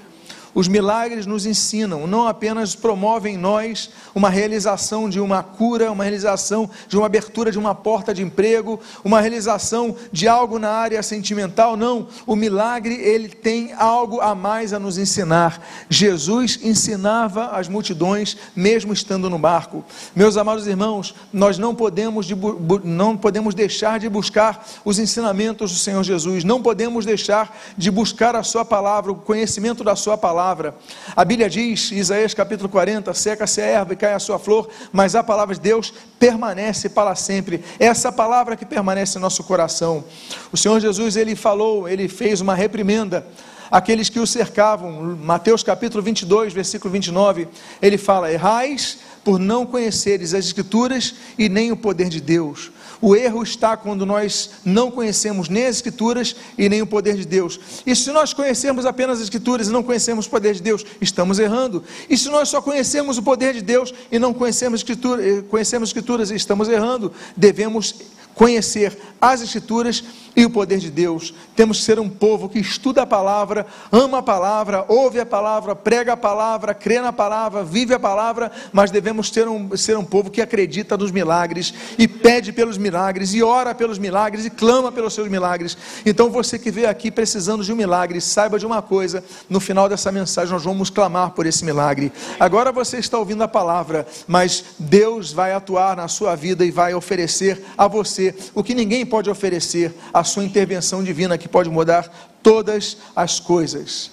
Os 0.54 0.68
milagres 0.68 1.26
nos 1.26 1.46
ensinam, 1.46 2.06
não 2.06 2.28
apenas 2.28 2.76
promovem 2.76 3.34
em 3.34 3.38
nós 3.38 3.90
uma 4.14 4.30
realização 4.30 5.08
de 5.08 5.18
uma 5.18 5.42
cura, 5.42 5.90
uma 5.90 6.04
realização 6.04 6.70
de 6.86 6.96
uma 6.96 7.06
abertura 7.06 7.50
de 7.50 7.58
uma 7.58 7.74
porta 7.74 8.14
de 8.14 8.22
emprego, 8.22 8.78
uma 9.02 9.20
realização 9.20 9.96
de 10.12 10.28
algo 10.28 10.60
na 10.60 10.70
área 10.70 11.02
sentimental, 11.02 11.76
não. 11.76 12.06
O 12.24 12.36
milagre, 12.36 12.94
ele 12.94 13.28
tem 13.28 13.72
algo 13.72 14.20
a 14.20 14.32
mais 14.32 14.72
a 14.72 14.78
nos 14.78 14.96
ensinar. 14.96 15.60
Jesus 15.88 16.60
ensinava 16.62 17.46
as 17.46 17.66
multidões, 17.66 18.36
mesmo 18.54 18.92
estando 18.92 19.28
no 19.28 19.38
barco. 19.38 19.84
Meus 20.14 20.36
amados 20.36 20.68
irmãos, 20.68 21.16
nós 21.32 21.58
não 21.58 21.74
podemos, 21.74 22.26
de, 22.26 22.36
não 22.84 23.16
podemos 23.16 23.56
deixar 23.56 23.98
de 23.98 24.08
buscar 24.08 24.64
os 24.84 25.00
ensinamentos 25.00 25.72
do 25.72 25.78
Senhor 25.78 26.04
Jesus, 26.04 26.44
não 26.44 26.62
podemos 26.62 27.04
deixar 27.04 27.56
de 27.76 27.90
buscar 27.90 28.36
a 28.36 28.44
Sua 28.44 28.64
palavra, 28.64 29.10
o 29.10 29.16
conhecimento 29.16 29.82
da 29.82 29.96
Sua 29.96 30.16
palavra 30.16 30.43
palavra. 30.44 30.74
A 31.16 31.24
Bíblia 31.24 31.48
diz, 31.48 31.90
Isaías 31.90 32.34
capítulo 32.34 32.68
40, 32.68 33.14
seca-se 33.14 33.62
a 33.62 33.64
erva 33.64 33.94
e 33.94 33.96
cai 33.96 34.12
a 34.12 34.18
sua 34.18 34.38
flor, 34.38 34.68
mas 34.92 35.14
a 35.14 35.24
palavra 35.24 35.54
de 35.54 35.60
Deus 35.62 35.90
permanece 36.18 36.90
para 36.90 37.14
sempre. 37.14 37.64
É 37.80 37.86
essa 37.86 38.12
palavra 38.12 38.54
que 38.54 38.66
permanece 38.66 39.16
em 39.16 39.22
nosso 39.22 39.42
coração. 39.44 40.04
O 40.52 40.56
Senhor 40.58 40.78
Jesus, 40.80 41.16
ele 41.16 41.34
falou, 41.34 41.88
ele 41.88 42.08
fez 42.08 42.42
uma 42.42 42.54
reprimenda 42.54 43.26
aqueles 43.70 44.10
que 44.10 44.20
o 44.20 44.26
cercavam. 44.26 45.16
Mateus 45.16 45.62
capítulo 45.62 46.02
22, 46.02 46.52
versículo 46.52 46.92
29, 46.92 47.48
ele 47.80 47.96
fala: 47.96 48.30
Errais 48.30 48.98
por 49.24 49.38
não 49.38 49.64
conheceres 49.64 50.34
as 50.34 50.44
Escrituras 50.44 51.14
e 51.38 51.48
nem 51.48 51.72
o 51.72 51.76
poder 51.76 52.10
de 52.10 52.20
Deus. 52.20 52.70
O 53.04 53.14
erro 53.14 53.42
está 53.42 53.76
quando 53.76 54.06
nós 54.06 54.52
não 54.64 54.90
conhecemos 54.90 55.50
nem 55.50 55.66
as 55.66 55.76
Escrituras 55.76 56.34
e 56.56 56.70
nem 56.70 56.80
o 56.80 56.86
poder 56.86 57.16
de 57.16 57.26
Deus. 57.26 57.60
E 57.84 57.94
se 57.94 58.10
nós 58.10 58.32
conhecemos 58.32 58.86
apenas 58.86 59.18
as 59.18 59.24
Escrituras 59.24 59.68
e 59.68 59.70
não 59.70 59.82
conhecemos 59.82 60.24
o 60.24 60.30
poder 60.30 60.54
de 60.54 60.62
Deus, 60.62 60.86
estamos 61.02 61.38
errando. 61.38 61.84
E 62.08 62.16
se 62.16 62.30
nós 62.30 62.48
só 62.48 62.62
conhecemos 62.62 63.18
o 63.18 63.22
poder 63.22 63.52
de 63.52 63.60
Deus 63.60 63.92
e 64.10 64.18
não 64.18 64.32
conhecemos, 64.32 64.80
escritura, 64.80 65.22
eh, 65.22 65.42
conhecemos 65.42 65.90
Escrituras, 65.90 66.30
estamos 66.30 66.66
errando. 66.66 67.12
Devemos 67.36 67.94
conhecer 68.34 68.96
as 69.20 69.42
Escrituras 69.42 70.02
e 70.36 70.44
o 70.44 70.50
poder 70.50 70.78
de 70.78 70.90
Deus. 70.90 71.34
Temos 71.54 71.78
que 71.78 71.84
ser 71.84 71.98
um 71.98 72.08
povo 72.08 72.48
que 72.48 72.58
estuda 72.58 73.02
a 73.02 73.06
palavra, 73.06 73.66
ama 73.92 74.18
a 74.18 74.22
palavra, 74.22 74.84
ouve 74.88 75.20
a 75.20 75.26
palavra, 75.26 75.76
prega 75.76 76.14
a 76.14 76.16
palavra, 76.16 76.74
crê 76.74 77.00
na 77.00 77.12
palavra, 77.12 77.62
vive 77.62 77.94
a 77.94 77.98
palavra, 77.98 78.50
mas 78.72 78.90
devemos 78.90 79.30
ter 79.30 79.46
um, 79.46 79.76
ser 79.76 79.96
um 79.96 80.04
povo 80.04 80.30
que 80.30 80.42
acredita 80.42 80.96
nos 80.96 81.10
milagres 81.10 81.72
e 81.98 82.08
pede 82.08 82.52
pelos 82.52 82.76
milagres 82.76 83.32
e 83.34 83.42
ora 83.42 83.74
pelos 83.74 83.98
milagres 83.98 84.44
e 84.44 84.50
clama 84.50 84.90
pelos 84.90 85.14
seus 85.14 85.28
milagres. 85.28 85.76
Então 86.04 86.30
você 86.30 86.58
que 86.58 86.70
veio 86.70 86.88
aqui 86.88 87.10
precisando 87.10 87.62
de 87.62 87.72
um 87.72 87.76
milagre, 87.76 88.20
saiba 88.20 88.58
de 88.58 88.66
uma 88.66 88.82
coisa: 88.82 89.22
no 89.48 89.60
final 89.60 89.88
dessa 89.88 90.10
mensagem 90.10 90.52
nós 90.52 90.64
vamos 90.64 90.90
clamar 90.90 91.30
por 91.30 91.46
esse 91.46 91.64
milagre. 91.64 92.12
Agora 92.40 92.72
você 92.72 92.98
está 92.98 93.18
ouvindo 93.18 93.42
a 93.42 93.48
palavra, 93.48 94.06
mas 94.26 94.64
Deus 94.78 95.32
vai 95.32 95.52
atuar 95.52 95.96
na 95.96 96.08
sua 96.08 96.34
vida 96.34 96.64
e 96.64 96.70
vai 96.70 96.94
oferecer 96.94 97.64
a 97.76 97.86
você 97.86 98.34
o 98.54 98.62
que 98.62 98.74
ninguém 98.74 99.06
pode 99.06 99.30
oferecer, 99.30 99.94
a 100.12 100.23
sua 100.24 100.44
intervenção 100.44 101.02
divina 101.04 101.38
que 101.38 101.48
pode 101.48 101.70
mudar 101.70 102.08
todas 102.42 102.96
as 103.14 103.38
coisas. 103.38 104.10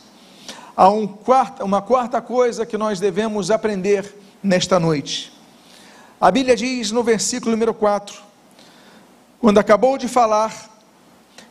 Há 0.76 0.90
um 0.90 1.08
quarta, 1.08 1.64
uma 1.64 1.82
quarta 1.82 2.22
coisa 2.22 2.66
que 2.66 2.78
nós 2.78 3.00
devemos 3.00 3.50
aprender 3.50 4.16
nesta 4.44 4.80
noite. 4.80 5.32
A 6.20 6.30
Bíblia 6.30 6.56
diz 6.56 6.92
no 6.92 7.04
versículo 7.04 7.52
número 7.52 7.74
4: 7.74 8.32
quando 9.42 9.58
acabou 9.58 9.98
de 9.98 10.08
falar, 10.08 10.70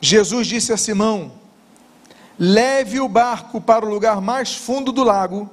Jesus 0.01 0.47
disse 0.47 0.73
a 0.73 0.77
Simão: 0.77 1.33
Leve 2.39 3.01
o 3.01 3.09
barco 3.09 3.61
para 3.61 3.85
o 3.85 3.91
lugar 3.91 4.21
mais 4.21 4.55
fundo 4.55 4.93
do 4.93 5.03
lago, 5.03 5.51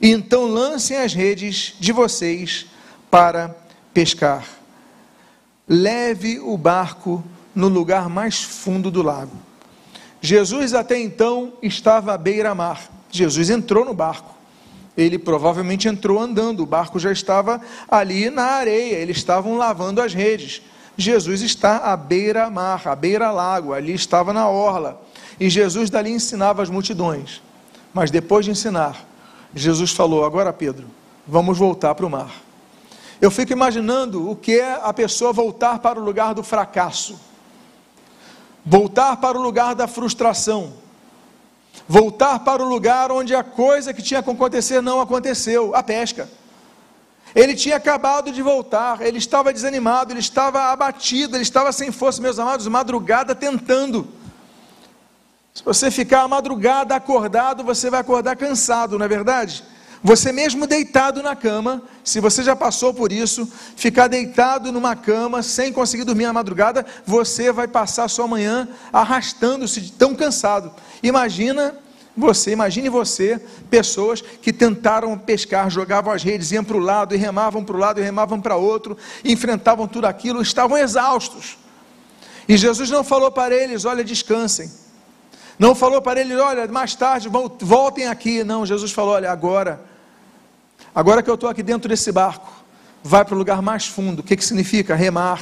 e 0.00 0.10
então 0.10 0.46
lancem 0.46 0.96
as 0.96 1.12
redes 1.12 1.74
de 1.78 1.92
vocês 1.92 2.66
para 3.10 3.54
pescar. 3.92 4.46
Leve 5.68 6.40
o 6.40 6.56
barco 6.56 7.22
no 7.58 7.66
lugar 7.66 8.08
mais 8.08 8.40
fundo 8.40 8.88
do 8.88 9.02
lago. 9.02 9.32
Jesus 10.20 10.74
até 10.74 10.96
então 10.96 11.54
estava 11.60 12.14
à 12.14 12.16
beira-mar. 12.16 12.88
Jesus 13.10 13.50
entrou 13.50 13.84
no 13.84 13.92
barco. 13.92 14.32
Ele 14.96 15.18
provavelmente 15.18 15.88
entrou 15.88 16.20
andando, 16.20 16.60
o 16.60 16.66
barco 16.66 17.00
já 17.00 17.10
estava 17.10 17.60
ali 17.90 18.30
na 18.30 18.44
areia, 18.44 18.94
eles 18.94 19.16
estavam 19.16 19.56
lavando 19.56 20.00
as 20.00 20.14
redes. 20.14 20.62
Jesus 20.96 21.42
está 21.42 21.78
à 21.78 21.96
beira-mar, 21.96 22.86
à 22.86 22.94
beira-lago, 22.94 23.72
ali 23.72 23.92
estava 23.92 24.32
na 24.32 24.48
orla. 24.48 25.02
E 25.40 25.50
Jesus 25.50 25.90
dali 25.90 26.12
ensinava 26.12 26.62
as 26.62 26.70
multidões. 26.70 27.42
Mas 27.92 28.08
depois 28.08 28.44
de 28.44 28.52
ensinar, 28.52 29.04
Jesus 29.52 29.90
falou: 29.90 30.24
Agora, 30.24 30.52
Pedro, 30.52 30.86
vamos 31.26 31.58
voltar 31.58 31.96
para 31.96 32.06
o 32.06 32.10
mar. 32.10 32.30
Eu 33.20 33.32
fico 33.32 33.52
imaginando 33.52 34.30
o 34.30 34.36
que 34.36 34.60
é 34.60 34.78
a 34.80 34.92
pessoa 34.92 35.32
voltar 35.32 35.80
para 35.80 35.98
o 35.98 36.04
lugar 36.04 36.34
do 36.34 36.44
fracasso 36.44 37.26
voltar 38.68 39.16
para 39.16 39.38
o 39.38 39.42
lugar 39.42 39.74
da 39.74 39.88
frustração, 39.88 40.74
voltar 41.88 42.40
para 42.40 42.62
o 42.62 42.68
lugar 42.68 43.10
onde 43.10 43.34
a 43.34 43.42
coisa 43.42 43.94
que 43.94 44.02
tinha 44.02 44.22
que 44.22 44.30
acontecer 44.30 44.82
não 44.82 45.00
aconteceu 45.00 45.74
a 45.74 45.82
pesca. 45.82 46.28
Ele 47.34 47.54
tinha 47.54 47.76
acabado 47.76 48.30
de 48.30 48.42
voltar, 48.42 49.00
ele 49.00 49.16
estava 49.16 49.52
desanimado, 49.54 50.12
ele 50.12 50.20
estava 50.20 50.64
abatido, 50.64 51.36
ele 51.36 51.42
estava 51.42 51.72
sem 51.72 51.90
força, 51.90 52.20
meus 52.20 52.38
amados, 52.38 52.66
madrugada 52.66 53.34
tentando. 53.34 54.06
Se 55.54 55.64
você 55.64 55.90
ficar 55.90 56.22
a 56.22 56.28
madrugada 56.28 56.94
acordado, 56.94 57.64
você 57.64 57.88
vai 57.88 58.00
acordar 58.00 58.36
cansado, 58.36 58.98
não 58.98 59.06
é 59.06 59.08
verdade? 59.08 59.64
Você 60.02 60.30
mesmo 60.30 60.66
deitado 60.66 61.22
na 61.22 61.34
cama, 61.34 61.82
se 62.04 62.20
você 62.20 62.42
já 62.42 62.54
passou 62.54 62.94
por 62.94 63.10
isso, 63.10 63.50
ficar 63.76 64.06
deitado 64.06 64.70
numa 64.70 64.94
cama 64.94 65.42
sem 65.42 65.72
conseguir 65.72 66.04
dormir 66.04 66.26
na 66.26 66.32
madrugada, 66.32 66.86
você 67.04 67.50
vai 67.50 67.66
passar 67.66 68.04
a 68.04 68.08
sua 68.08 68.28
manhã 68.28 68.68
arrastando-se 68.92 69.80
de 69.80 69.92
tão 69.92 70.14
cansado. 70.14 70.72
Imagina 71.02 71.74
você, 72.16 72.50
imagine 72.50 72.88
você, 72.88 73.40
pessoas 73.70 74.20
que 74.20 74.52
tentaram 74.52 75.16
pescar, 75.16 75.70
jogavam 75.70 76.12
as 76.12 76.22
redes, 76.22 76.50
iam 76.50 76.64
para 76.64 76.76
o 76.76 76.80
lado 76.80 77.14
e 77.14 77.18
remavam 77.18 77.64
para 77.64 77.76
o 77.76 77.78
lado 77.78 78.00
e 78.00 78.02
remavam 78.02 78.40
para 78.40 78.56
outro, 78.56 78.96
enfrentavam 79.24 79.86
tudo 79.86 80.06
aquilo, 80.06 80.42
estavam 80.42 80.76
exaustos. 80.76 81.56
E 82.48 82.56
Jesus 82.56 82.90
não 82.90 83.04
falou 83.04 83.30
para 83.30 83.54
eles: 83.54 83.84
olha, 83.84 84.02
descansem. 84.02 84.70
Não 85.58 85.74
falou 85.74 86.00
para 86.00 86.20
eles: 86.20 86.38
olha, 86.38 86.66
mais 86.68 86.94
tarde 86.94 87.28
voltem 87.60 88.06
aqui. 88.06 88.44
Não, 88.44 88.64
Jesus 88.64 88.92
falou: 88.92 89.14
olha, 89.14 89.30
agora 89.30 89.80
Agora 90.94 91.22
que 91.22 91.30
eu 91.30 91.34
estou 91.34 91.48
aqui 91.48 91.62
dentro 91.62 91.88
desse 91.88 92.10
barco, 92.10 92.52
vai 93.02 93.24
para 93.24 93.34
o 93.34 93.38
lugar 93.38 93.62
mais 93.62 93.86
fundo. 93.86 94.20
O 94.20 94.22
que, 94.22 94.36
que 94.36 94.44
significa? 94.44 94.94
Remar. 94.94 95.40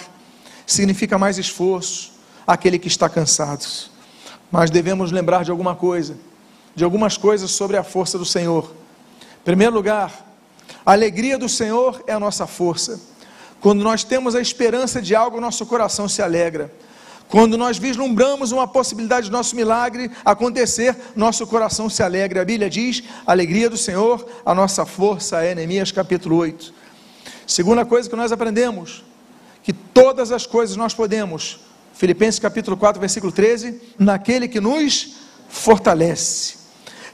Significa 0.67 1.19
mais 1.19 1.39
esforço. 1.39 2.13
Aquele 2.47 2.79
que 2.79 2.89
está 2.89 3.09
cansado. 3.09 3.67
Mas 4.51 4.71
devemos 4.71 5.11
lembrar 5.11 5.45
de 5.45 5.51
alguma 5.51 5.75
coisa, 5.75 6.17
de 6.75 6.85
algumas 6.85 7.17
coisas 7.17 7.51
sobre 7.51 7.77
a 7.77 7.83
força 7.83 8.19
do 8.19 8.25
Senhor. 8.25 8.71
Em 9.41 9.45
primeiro 9.45 9.75
lugar, 9.75 10.27
a 10.85 10.93
alegria 10.93 11.39
do 11.39 11.49
Senhor 11.49 12.03
é 12.07 12.13
a 12.13 12.21
nossa 12.21 12.47
força. 12.47 13.01
Quando 13.61 13.83
nós 13.83 14.05
temos 14.05 14.35
a 14.35 14.41
esperança 14.41 15.01
de 15.01 15.15
algo, 15.15 15.41
nosso 15.41 15.67
coração 15.67 16.09
se 16.09 16.23
alegra. 16.23 16.73
Quando 17.28 17.59
nós 17.59 17.76
vislumbramos 17.76 18.52
uma 18.52 18.68
possibilidade 18.68 19.26
de 19.26 19.33
nosso 19.33 19.56
milagre 19.56 20.11
acontecer, 20.25 20.97
nosso 21.14 21.47
coração 21.47 21.90
se 21.90 22.02
alegra. 22.02 22.42
A 22.42 22.45
Bíblia 22.45 22.71
diz: 22.71 23.02
alegria 23.26 23.68
do 23.68 23.76
Senhor, 23.76 24.26
a 24.45 24.54
nossa 24.54 24.87
força 24.87 25.42
é. 25.42 25.54
Neemias 25.54 25.90
capítulo 25.90 26.37
8. 26.37 26.73
Segunda 27.47 27.85
coisa 27.85 28.09
que 28.09 28.14
nós 28.14 28.30
aprendemos: 28.30 29.04
que 29.62 29.73
todas 29.73 30.30
as 30.30 30.47
coisas 30.47 30.76
nós 30.76 30.95
podemos, 30.95 31.59
Filipenses 31.92 32.38
capítulo 32.38 32.76
4, 32.76 33.00
versículo 33.00 33.33
13, 33.33 33.80
naquele 33.99 34.47
que 34.47 34.61
nos 34.61 35.16
fortalece. 35.49 36.54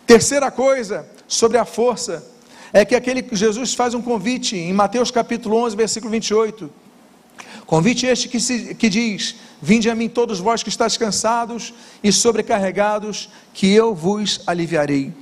Terceira 0.07 0.51
coisa 0.51 1.09
sobre 1.27 1.57
a 1.57 1.65
força 1.65 2.23
é 2.71 2.85
que 2.85 2.95
aquele 2.95 3.23
que 3.23 3.35
Jesus 3.35 3.73
faz 3.73 3.95
um 3.95 4.03
convite 4.03 4.57
em 4.57 4.75
Mateus 4.75 5.11
capítulo 5.11 5.57
11, 5.57 5.75
versículo 5.75 6.11
28 6.11 6.82
Convite 7.67 8.07
este 8.07 8.29
que, 8.29 8.41
se, 8.41 8.75
que 8.75 8.89
diz: 8.89 9.37
Vinde 9.61 9.89
a 9.89 9.95
mim 9.95 10.09
todos 10.09 10.41
vós 10.41 10.63
que 10.63 10.69
estáis 10.69 10.97
cansados 10.97 11.73
e 12.03 12.13
sobrecarregados, 12.13 13.29
que 13.55 13.73
eu 13.73 13.95
vos 13.95 14.41
aliviarei. 14.47 15.13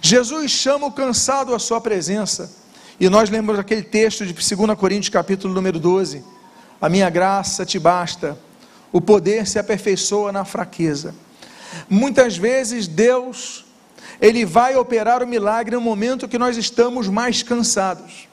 Jesus 0.00 0.50
chama 0.50 0.86
o 0.86 0.92
cansado 0.92 1.54
à 1.54 1.58
sua 1.58 1.80
presença. 1.80 2.62
E 3.00 3.08
nós 3.08 3.30
lembramos 3.30 3.58
aquele 3.58 3.82
texto 3.82 4.24
de 4.24 4.32
2 4.32 4.78
Coríntios, 4.78 5.08
capítulo 5.08 5.54
número 5.54 5.80
12. 5.80 6.22
A 6.80 6.88
minha 6.88 7.08
graça 7.08 7.64
te 7.64 7.78
basta, 7.78 8.38
o 8.92 9.00
poder 9.00 9.46
se 9.46 9.58
aperfeiçoa 9.58 10.30
na 10.30 10.44
fraqueza. 10.44 11.14
Muitas 11.88 12.36
vezes 12.36 12.86
Deus, 12.86 13.64
Ele 14.20 14.44
vai 14.44 14.76
operar 14.76 15.22
o 15.22 15.26
milagre 15.26 15.74
no 15.74 15.80
momento 15.80 16.28
que 16.28 16.38
nós 16.38 16.56
estamos 16.56 17.08
mais 17.08 17.42
cansados. 17.42 18.28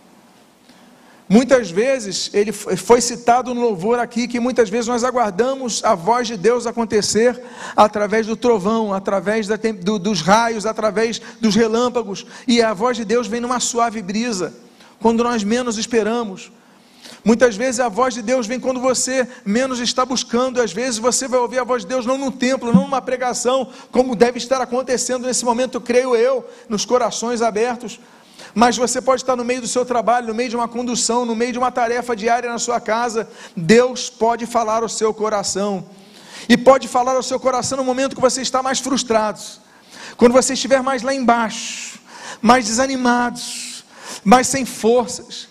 Muitas 1.32 1.70
vezes, 1.70 2.32
ele 2.34 2.52
foi 2.52 3.00
citado 3.00 3.54
no 3.54 3.62
louvor 3.62 4.00
aqui, 4.00 4.28
que 4.28 4.40
muitas 4.40 4.68
vezes 4.68 4.88
nós 4.88 5.04
aguardamos 5.04 5.84
a 5.84 5.94
voz 5.94 6.28
de 6.28 6.36
Deus 6.36 6.66
acontecer 6.66 7.40
através 7.78 8.26
do 8.26 8.36
trovão, 8.36 8.92
através 8.92 9.48
da, 9.48 9.56
do, 9.56 10.00
dos 10.00 10.22
raios, 10.22 10.66
através 10.66 11.22
dos 11.40 11.54
relâmpagos, 11.54 12.26
e 12.48 12.64
a 12.64 12.74
voz 12.74 12.98
de 12.98 13.06
Deus 13.06 13.28
vem 13.28 13.40
numa 13.40 13.60
suave 13.60 14.02
brisa, 14.02 14.56
quando 15.00 15.24
nós 15.24 15.44
menos 15.44 15.78
esperamos. 15.78 16.52
Muitas 17.24 17.56
vezes 17.56 17.80
a 17.80 17.90
voz 17.90 18.16
de 18.16 18.24
Deus 18.24 18.48
vem 18.48 18.60
quando 18.60 18.80
você 18.80 19.28
menos 19.46 19.80
está 19.80 20.04
buscando, 20.04 20.60
às 20.60 20.74
vezes 20.74 20.98
você 20.98 21.28
vai 21.28 21.40
ouvir 21.40 21.60
a 21.60 21.64
voz 21.64 21.84
de 21.84 21.90
Deus 21.90 22.08
não 22.08 22.18
no 22.18 22.32
templo, 22.32 22.74
não 22.74 22.86
numa 22.86 23.04
pregação, 23.04 23.70
como 23.92 24.16
deve 24.16 24.40
estar 24.40 24.60
acontecendo 24.62 25.28
nesse 25.28 25.46
momento, 25.46 25.80
creio 25.80 26.16
eu, 26.16 26.44
nos 26.68 26.86
corações 26.86 27.44
abertos 27.44 28.00
mas 28.54 28.78
você 28.78 29.02
pode 29.02 29.22
estar 29.22 29.36
no 29.36 29.46
meio 29.46 29.62
do 29.62 29.68
seu 29.68 29.86
trabalho, 29.86 30.28
no 30.28 30.34
meio 30.34 30.50
de 30.50 30.56
uma 30.56 30.68
condução, 30.68 31.26
no 31.26 31.36
meio 31.36 31.52
de 31.52 31.58
uma 31.58 31.72
tarefa 31.72 32.16
diária 32.16 32.50
na 32.50 32.60
sua 32.60 32.80
casa. 32.80 33.30
Deus 33.56 34.10
pode 34.10 34.46
falar 34.46 34.84
ao 34.84 34.90
seu 34.90 35.14
coração, 35.14 35.86
e 36.48 36.58
pode 36.58 36.88
falar 36.88 37.16
ao 37.16 37.24
seu 37.24 37.40
coração 37.40 37.78
no 37.78 37.84
momento 37.84 38.16
que 38.16 38.22
você 38.22 38.42
está 38.42 38.64
mais 38.64 38.80
frustrado, 38.80 39.40
quando 40.18 40.32
você 40.32 40.54
estiver 40.54 40.82
mais 40.82 41.04
lá 41.04 41.14
embaixo, 41.14 42.00
mais 42.42 42.66
desanimado, 42.66 43.40
mais 44.24 44.48
sem 44.48 44.66
forças. 44.66 45.48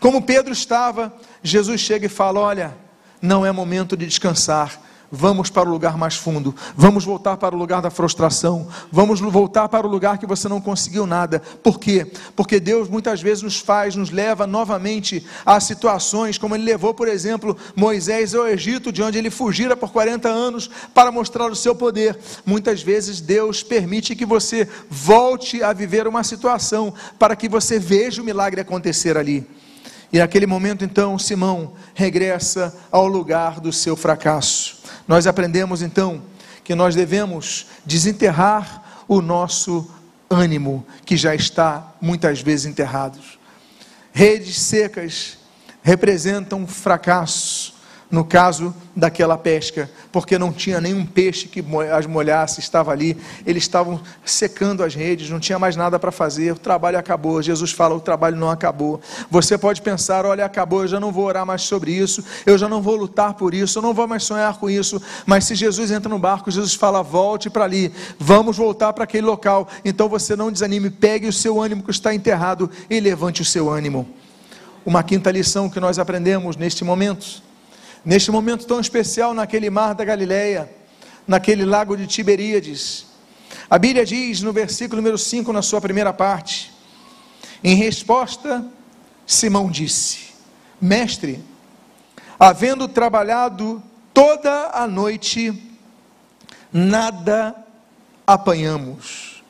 Como 0.00 0.22
Pedro 0.22 0.52
estava, 0.52 1.14
Jesus 1.42 1.80
chega 1.80 2.06
e 2.06 2.08
fala: 2.08 2.40
Olha, 2.40 2.76
não 3.20 3.46
é 3.46 3.52
momento 3.52 3.96
de 3.96 4.06
descansar 4.06 4.81
Vamos 5.14 5.50
para 5.50 5.68
o 5.68 5.70
lugar 5.70 5.98
mais 5.98 6.16
fundo. 6.16 6.54
Vamos 6.74 7.04
voltar 7.04 7.36
para 7.36 7.54
o 7.54 7.58
lugar 7.58 7.82
da 7.82 7.90
frustração. 7.90 8.66
Vamos 8.90 9.20
voltar 9.20 9.68
para 9.68 9.86
o 9.86 9.90
lugar 9.90 10.16
que 10.16 10.24
você 10.24 10.48
não 10.48 10.58
conseguiu 10.58 11.06
nada. 11.06 11.40
Por 11.62 11.78
quê? 11.78 12.10
Porque 12.34 12.58
Deus 12.58 12.88
muitas 12.88 13.20
vezes 13.20 13.42
nos 13.42 13.58
faz, 13.58 13.94
nos 13.94 14.10
leva 14.10 14.46
novamente 14.46 15.22
a 15.44 15.60
situações 15.60 16.38
como 16.38 16.54
ele 16.54 16.64
levou, 16.64 16.94
por 16.94 17.08
exemplo, 17.08 17.54
Moisés 17.76 18.34
ao 18.34 18.48
Egito, 18.48 18.90
de 18.90 19.02
onde 19.02 19.18
ele 19.18 19.28
fugira 19.28 19.76
por 19.76 19.92
40 19.92 20.30
anos 20.30 20.70
para 20.94 21.12
mostrar 21.12 21.52
o 21.52 21.56
seu 21.56 21.74
poder. 21.74 22.18
Muitas 22.46 22.82
vezes 22.82 23.20
Deus 23.20 23.62
permite 23.62 24.16
que 24.16 24.24
você 24.24 24.66
volte 24.88 25.62
a 25.62 25.74
viver 25.74 26.08
uma 26.08 26.24
situação 26.24 26.94
para 27.18 27.36
que 27.36 27.50
você 27.50 27.78
veja 27.78 28.22
o 28.22 28.24
milagre 28.24 28.62
acontecer 28.62 29.18
ali. 29.18 29.46
E 30.12 30.18
naquele 30.18 30.46
momento, 30.46 30.84
então, 30.84 31.18
Simão 31.18 31.72
regressa 31.94 32.76
ao 32.90 33.06
lugar 33.06 33.60
do 33.60 33.72
seu 33.72 33.96
fracasso. 33.96 34.82
Nós 35.08 35.26
aprendemos 35.26 35.80
então 35.80 36.22
que 36.62 36.74
nós 36.74 36.94
devemos 36.94 37.66
desenterrar 37.84 39.04
o 39.08 39.22
nosso 39.22 39.90
ânimo, 40.28 40.86
que 41.04 41.16
já 41.16 41.34
está 41.34 41.94
muitas 42.00 42.40
vezes 42.40 42.66
enterrado. 42.66 43.18
Redes 44.12 44.60
secas 44.60 45.38
representam 45.82 46.66
fracasso, 46.66 47.74
no 48.12 48.26
caso 48.26 48.74
daquela 48.94 49.38
pesca, 49.38 49.90
porque 50.12 50.36
não 50.36 50.52
tinha 50.52 50.82
nenhum 50.82 51.06
peixe 51.06 51.48
que 51.48 51.64
as 51.90 52.04
molhasse, 52.04 52.60
estava 52.60 52.92
ali, 52.92 53.16
eles 53.46 53.62
estavam 53.62 53.98
secando 54.22 54.84
as 54.84 54.94
redes, 54.94 55.30
não 55.30 55.40
tinha 55.40 55.58
mais 55.58 55.76
nada 55.76 55.98
para 55.98 56.12
fazer, 56.12 56.52
o 56.52 56.58
trabalho 56.58 56.98
acabou. 56.98 57.40
Jesus 57.40 57.72
fala: 57.72 57.94
o 57.94 58.00
trabalho 58.00 58.36
não 58.36 58.50
acabou. 58.50 59.00
Você 59.30 59.56
pode 59.56 59.80
pensar: 59.80 60.26
olha, 60.26 60.44
acabou, 60.44 60.82
eu 60.82 60.88
já 60.88 61.00
não 61.00 61.10
vou 61.10 61.24
orar 61.24 61.46
mais 61.46 61.62
sobre 61.62 61.90
isso, 61.90 62.22
eu 62.44 62.58
já 62.58 62.68
não 62.68 62.82
vou 62.82 62.96
lutar 62.96 63.32
por 63.32 63.54
isso, 63.54 63.78
eu 63.78 63.82
não 63.82 63.94
vou 63.94 64.06
mais 64.06 64.24
sonhar 64.24 64.58
com 64.58 64.68
isso. 64.68 65.00
Mas 65.24 65.44
se 65.44 65.54
Jesus 65.54 65.90
entra 65.90 66.10
no 66.10 66.18
barco, 66.18 66.50
Jesus 66.50 66.74
fala: 66.74 67.02
volte 67.02 67.48
para 67.48 67.64
ali, 67.64 67.90
vamos 68.18 68.58
voltar 68.58 68.92
para 68.92 69.04
aquele 69.04 69.26
local. 69.26 69.66
Então 69.82 70.06
você 70.06 70.36
não 70.36 70.52
desanime, 70.52 70.90
pegue 70.90 71.26
o 71.26 71.32
seu 71.32 71.58
ânimo 71.58 71.82
que 71.82 71.90
está 71.90 72.14
enterrado 72.14 72.70
e 72.90 73.00
levante 73.00 73.40
o 73.40 73.44
seu 73.44 73.70
ânimo. 73.70 74.06
Uma 74.84 75.02
quinta 75.02 75.30
lição 75.30 75.70
que 75.70 75.80
nós 75.80 75.98
aprendemos 75.98 76.56
neste 76.56 76.84
momento 76.84 77.51
neste 78.04 78.30
momento 78.30 78.66
tão 78.66 78.80
especial 78.80 79.32
naquele 79.32 79.70
mar 79.70 79.94
da 79.94 80.04
Galileia, 80.04 80.70
naquele 81.26 81.64
lago 81.64 81.96
de 81.96 82.06
Tiberíades. 82.06 83.06
A 83.70 83.78
Bíblia 83.78 84.04
diz 84.04 84.42
no 84.42 84.52
versículo 84.52 85.00
número 85.00 85.18
5, 85.18 85.52
na 85.52 85.62
sua 85.62 85.80
primeira 85.80 86.12
parte: 86.12 86.72
Em 87.62 87.74
resposta, 87.74 88.64
Simão 89.26 89.70
disse: 89.70 90.32
Mestre, 90.80 91.42
havendo 92.38 92.88
trabalhado 92.88 93.82
toda 94.12 94.70
a 94.72 94.86
noite, 94.86 95.70
nada 96.72 97.54
apanhamos. 98.26 99.42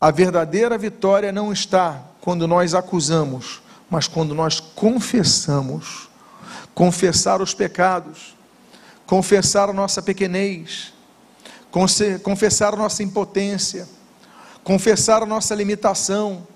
A 0.00 0.10
verdadeira 0.10 0.76
vitória 0.76 1.32
não 1.32 1.52
está 1.52 2.02
quando 2.20 2.46
nós 2.46 2.74
acusamos, 2.74 3.62
mas 3.88 4.06
quando 4.06 4.34
nós 4.34 4.60
confessamos 4.60 6.10
confessar 6.74 7.40
os 7.40 7.54
pecados, 7.54 8.34
confessar 9.06 9.68
a 9.68 9.72
nossa 9.72 10.02
pequenez, 10.02 10.92
confessar 12.22 12.74
a 12.74 12.76
nossa 12.76 13.02
impotência, 13.02 13.88
confessar 14.62 15.22
a 15.22 15.26
nossa 15.26 15.54
limitação. 15.54 16.46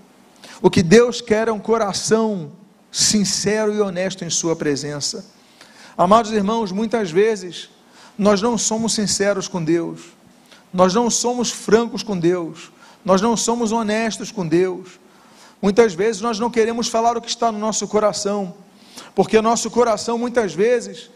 O 0.61 0.71
que 0.71 0.83
Deus 0.83 1.21
quer 1.21 1.49
é 1.49 1.53
um 1.53 1.61
coração 1.61 2.53
sincero 2.91 3.75
e 3.75 3.81
honesto 3.81 4.25
em 4.25 4.31
Sua 4.31 4.57
presença. 4.57 5.25
Amados 5.97 6.33
irmãos, 6.33 6.73
muitas 6.73 7.11
vezes 7.11 7.69
nós 8.17 8.43
não 8.43 8.59
somos 8.59 8.95
sinceros 8.95 9.47
com 9.47 9.63
Deus, 9.63 10.01
nós 10.73 10.95
não 10.95 11.09
somos 11.11 11.51
francos 11.51 12.03
com 12.03 12.19
Deus, 12.19 12.73
nós 13.05 13.21
não 13.21 13.37
somos 13.37 13.73
honestos 13.73 14.33
com 14.33 14.47
Deus. 14.47 14.99
Muitas 15.61 15.95
vezes 15.95 16.21
nós 16.21 16.39
não 16.39 16.51
queremos 16.51 16.89
falar 16.89 17.17
o 17.17 17.21
que 17.21 17.29
está 17.29 17.51
no 17.51 17.59
nosso 17.59 17.87
coração 17.89 18.55
porque 19.15 19.41
nosso 19.41 19.71
coração 19.71 20.19
muitas 20.19 20.55
vezes 20.55 21.11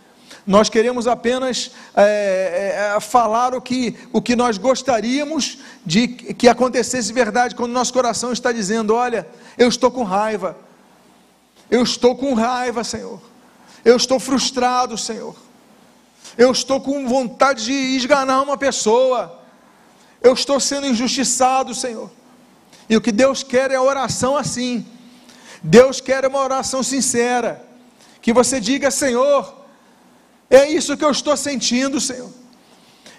nós 0.46 0.68
queremos 0.68 1.06
apenas 1.06 1.70
é, 1.94 2.94
é, 2.96 3.00
falar 3.00 3.54
o 3.54 3.60
que, 3.60 3.96
o 4.12 4.20
que 4.20 4.34
nós 4.34 4.58
gostaríamos 4.58 5.58
de 5.86 6.08
que 6.08 6.48
acontecesse 6.48 7.12
verdade, 7.12 7.54
quando 7.54 7.72
nosso 7.72 7.92
coração 7.92 8.32
está 8.32 8.50
dizendo: 8.50 8.94
Olha, 8.94 9.26
eu 9.56 9.68
estou 9.68 9.90
com 9.90 10.02
raiva, 10.02 10.56
eu 11.70 11.82
estou 11.82 12.16
com 12.16 12.34
raiva, 12.34 12.82
Senhor, 12.82 13.20
eu 13.84 13.96
estou 13.96 14.18
frustrado, 14.18 14.98
Senhor, 14.98 15.36
eu 16.36 16.50
estou 16.50 16.80
com 16.80 17.06
vontade 17.06 17.64
de 17.64 17.72
esganar 17.72 18.42
uma 18.42 18.56
pessoa, 18.56 19.40
eu 20.20 20.32
estou 20.32 20.58
sendo 20.58 20.86
injustiçado, 20.86 21.74
Senhor. 21.74 22.10
E 22.90 22.96
o 22.96 23.00
que 23.00 23.12
Deus 23.12 23.44
quer 23.44 23.70
é 23.70 23.78
oração 23.78 24.36
assim, 24.36 24.84
Deus 25.62 26.00
quer 26.00 26.26
uma 26.26 26.40
oração 26.40 26.82
sincera 26.82 27.71
que 28.22 28.32
você 28.32 28.60
diga: 28.60 28.90
Senhor, 28.90 29.54
é 30.48 30.70
isso 30.70 30.96
que 30.96 31.04
eu 31.04 31.10
estou 31.10 31.36
sentindo, 31.36 32.00
Senhor. 32.00 32.30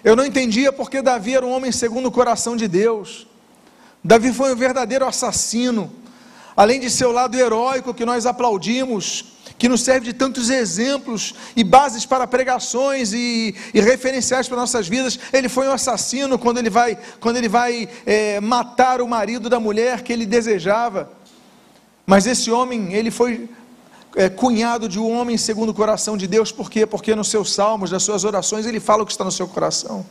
Eu 0.02 0.16
não 0.16 0.24
entendia 0.24 0.72
porque 0.72 1.00
Davi 1.00 1.34
era 1.34 1.46
um 1.46 1.52
homem 1.52 1.70
segundo 1.70 2.06
o 2.06 2.10
coração 2.10 2.56
de 2.56 2.66
Deus. 2.66 3.26
Davi 4.02 4.32
foi 4.32 4.52
um 4.52 4.56
verdadeiro 4.56 5.06
assassino. 5.06 5.92
Além 6.56 6.78
de 6.78 6.88
seu 6.88 7.10
lado 7.10 7.36
heróico 7.36 7.92
que 7.92 8.04
nós 8.04 8.26
aplaudimos, 8.26 9.24
que 9.58 9.68
nos 9.68 9.82
serve 9.82 10.06
de 10.06 10.12
tantos 10.12 10.50
exemplos 10.50 11.34
e 11.56 11.64
bases 11.64 12.06
para 12.06 12.26
pregações 12.26 13.12
e, 13.12 13.54
e 13.72 13.80
referenciais 13.80 14.46
para 14.46 14.56
nossas 14.56 14.86
vidas. 14.86 15.18
Ele 15.32 15.48
foi 15.48 15.66
um 15.66 15.72
assassino 15.72 16.38
quando 16.38 16.58
ele 16.58 16.70
vai, 16.70 16.98
quando 17.18 17.36
ele 17.36 17.48
vai 17.48 17.88
é, 18.06 18.40
matar 18.40 19.00
o 19.00 19.08
marido 19.08 19.48
da 19.48 19.58
mulher 19.58 20.02
que 20.02 20.12
ele 20.12 20.26
desejava. 20.26 21.10
Mas 22.06 22.26
esse 22.26 22.50
homem, 22.50 22.92
ele 22.92 23.10
foi 23.10 23.48
é, 24.16 24.28
cunhado 24.28 24.88
de 24.88 24.98
um 24.98 25.10
homem 25.10 25.36
segundo 25.36 25.70
o 25.70 25.74
coração 25.74 26.16
de 26.16 26.26
Deus, 26.26 26.52
por 26.52 26.70
quê? 26.70 26.86
Porque 26.86 27.14
nos 27.14 27.28
seus 27.28 27.52
salmos, 27.52 27.90
nas 27.90 28.02
suas 28.02 28.24
orações, 28.24 28.66
ele 28.66 28.80
fala 28.80 29.02
o 29.02 29.06
que 29.06 29.12
está 29.12 29.24
no 29.24 29.32
seu 29.32 29.48
coração. 29.48 30.04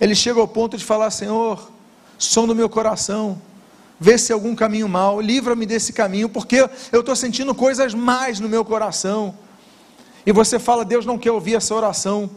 Ele 0.00 0.14
chega 0.14 0.40
ao 0.40 0.48
ponto 0.48 0.76
de 0.76 0.84
falar: 0.84 1.10
Senhor, 1.10 1.70
som 2.18 2.46
do 2.46 2.54
meu 2.54 2.68
coração, 2.68 3.40
vê 4.00 4.18
se 4.18 4.32
algum 4.32 4.54
caminho 4.54 4.88
mal, 4.88 5.20
livra-me 5.20 5.66
desse 5.66 5.92
caminho, 5.92 6.28
porque 6.28 6.68
eu 6.92 7.00
estou 7.00 7.14
sentindo 7.14 7.54
coisas 7.54 7.94
mais 7.94 8.40
no 8.40 8.48
meu 8.48 8.64
coração. 8.64 9.34
E 10.26 10.32
você 10.32 10.58
fala: 10.58 10.84
Deus 10.84 11.06
não 11.06 11.18
quer 11.18 11.30
ouvir 11.30 11.54
essa 11.54 11.74
oração, 11.74 12.28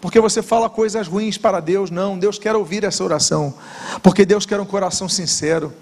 porque 0.00 0.20
você 0.20 0.42
fala 0.42 0.68
coisas 0.68 1.08
ruins 1.08 1.38
para 1.38 1.60
Deus. 1.60 1.90
Não, 1.90 2.18
Deus 2.18 2.38
quer 2.38 2.54
ouvir 2.54 2.84
essa 2.84 3.02
oração, 3.02 3.54
porque 4.02 4.26
Deus 4.26 4.44
quer 4.44 4.60
um 4.60 4.66
coração 4.66 5.08
sincero, 5.08 5.72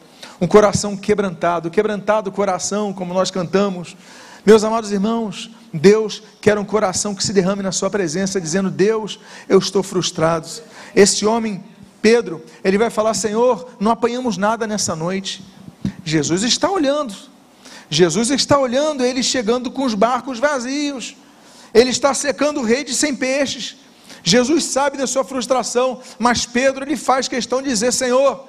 um 0.41 0.47
coração 0.47 0.97
quebrantado, 0.97 1.71
quebrantado 1.71 2.31
coração, 2.31 2.93
como 2.93 3.13
nós 3.13 3.31
cantamos. 3.33 3.97
Meus 4.47 4.63
amados 4.63 4.93
irmãos, 4.93 5.51
Deus 5.73 6.23
quer 6.39 6.59
um 6.59 6.67
coração 6.67 7.15
que 7.15 7.25
se 7.25 7.33
derrame 7.33 7.63
na 7.63 7.73
Sua 7.73 7.89
presença, 7.89 8.39
dizendo: 8.39 8.71
Deus, 8.71 9.19
eu 9.49 9.59
estou 9.59 9.83
frustrado. 9.83 10.47
Este 10.95 11.25
homem, 11.25 11.65
Pedro, 12.03 12.45
ele 12.63 12.77
vai 12.77 12.91
falar: 12.91 13.15
Senhor, 13.15 13.71
não 13.81 13.91
apanhamos 13.91 14.37
nada 14.37 14.67
nessa 14.67 14.95
noite. 14.95 15.43
Jesus 16.05 16.43
está 16.43 16.71
olhando, 16.71 17.15
Jesus 17.89 18.31
está 18.31 18.59
olhando 18.59 19.03
ele 19.03 19.23
chegando 19.23 19.71
com 19.71 19.85
os 19.85 19.95
barcos 19.95 20.39
vazios, 20.39 21.17
ele 21.73 21.89
está 21.89 22.13
secando 22.13 22.63
redes 22.63 22.97
sem 22.97 23.17
peixes. 23.17 23.77
Jesus 24.23 24.65
sabe 24.65 24.99
da 24.99 25.07
sua 25.07 25.25
frustração, 25.25 26.01
mas 26.19 26.45
Pedro 26.45 26.85
ele 26.85 26.97
faz 26.97 27.29
questão 27.29 27.63
de 27.63 27.71
dizer: 27.71 27.95
Senhor, 27.95 28.47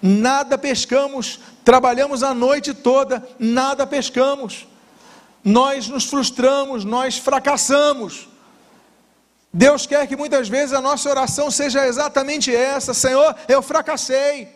nada 0.00 0.56
pescamos, 0.56 1.40
trabalhamos 1.64 2.22
a 2.22 2.32
noite 2.32 2.72
toda, 2.72 3.26
nada 3.40 3.84
pescamos. 3.84 4.70
Nós 5.44 5.88
nos 5.88 6.04
frustramos, 6.04 6.84
nós 6.84 7.18
fracassamos. 7.18 8.28
Deus 9.52 9.86
quer 9.86 10.06
que 10.06 10.16
muitas 10.16 10.48
vezes 10.48 10.72
a 10.72 10.80
nossa 10.80 11.10
oração 11.10 11.50
seja 11.50 11.86
exatamente 11.86 12.54
essa: 12.54 12.94
Senhor, 12.94 13.34
eu 13.48 13.60
fracassei. 13.60 14.48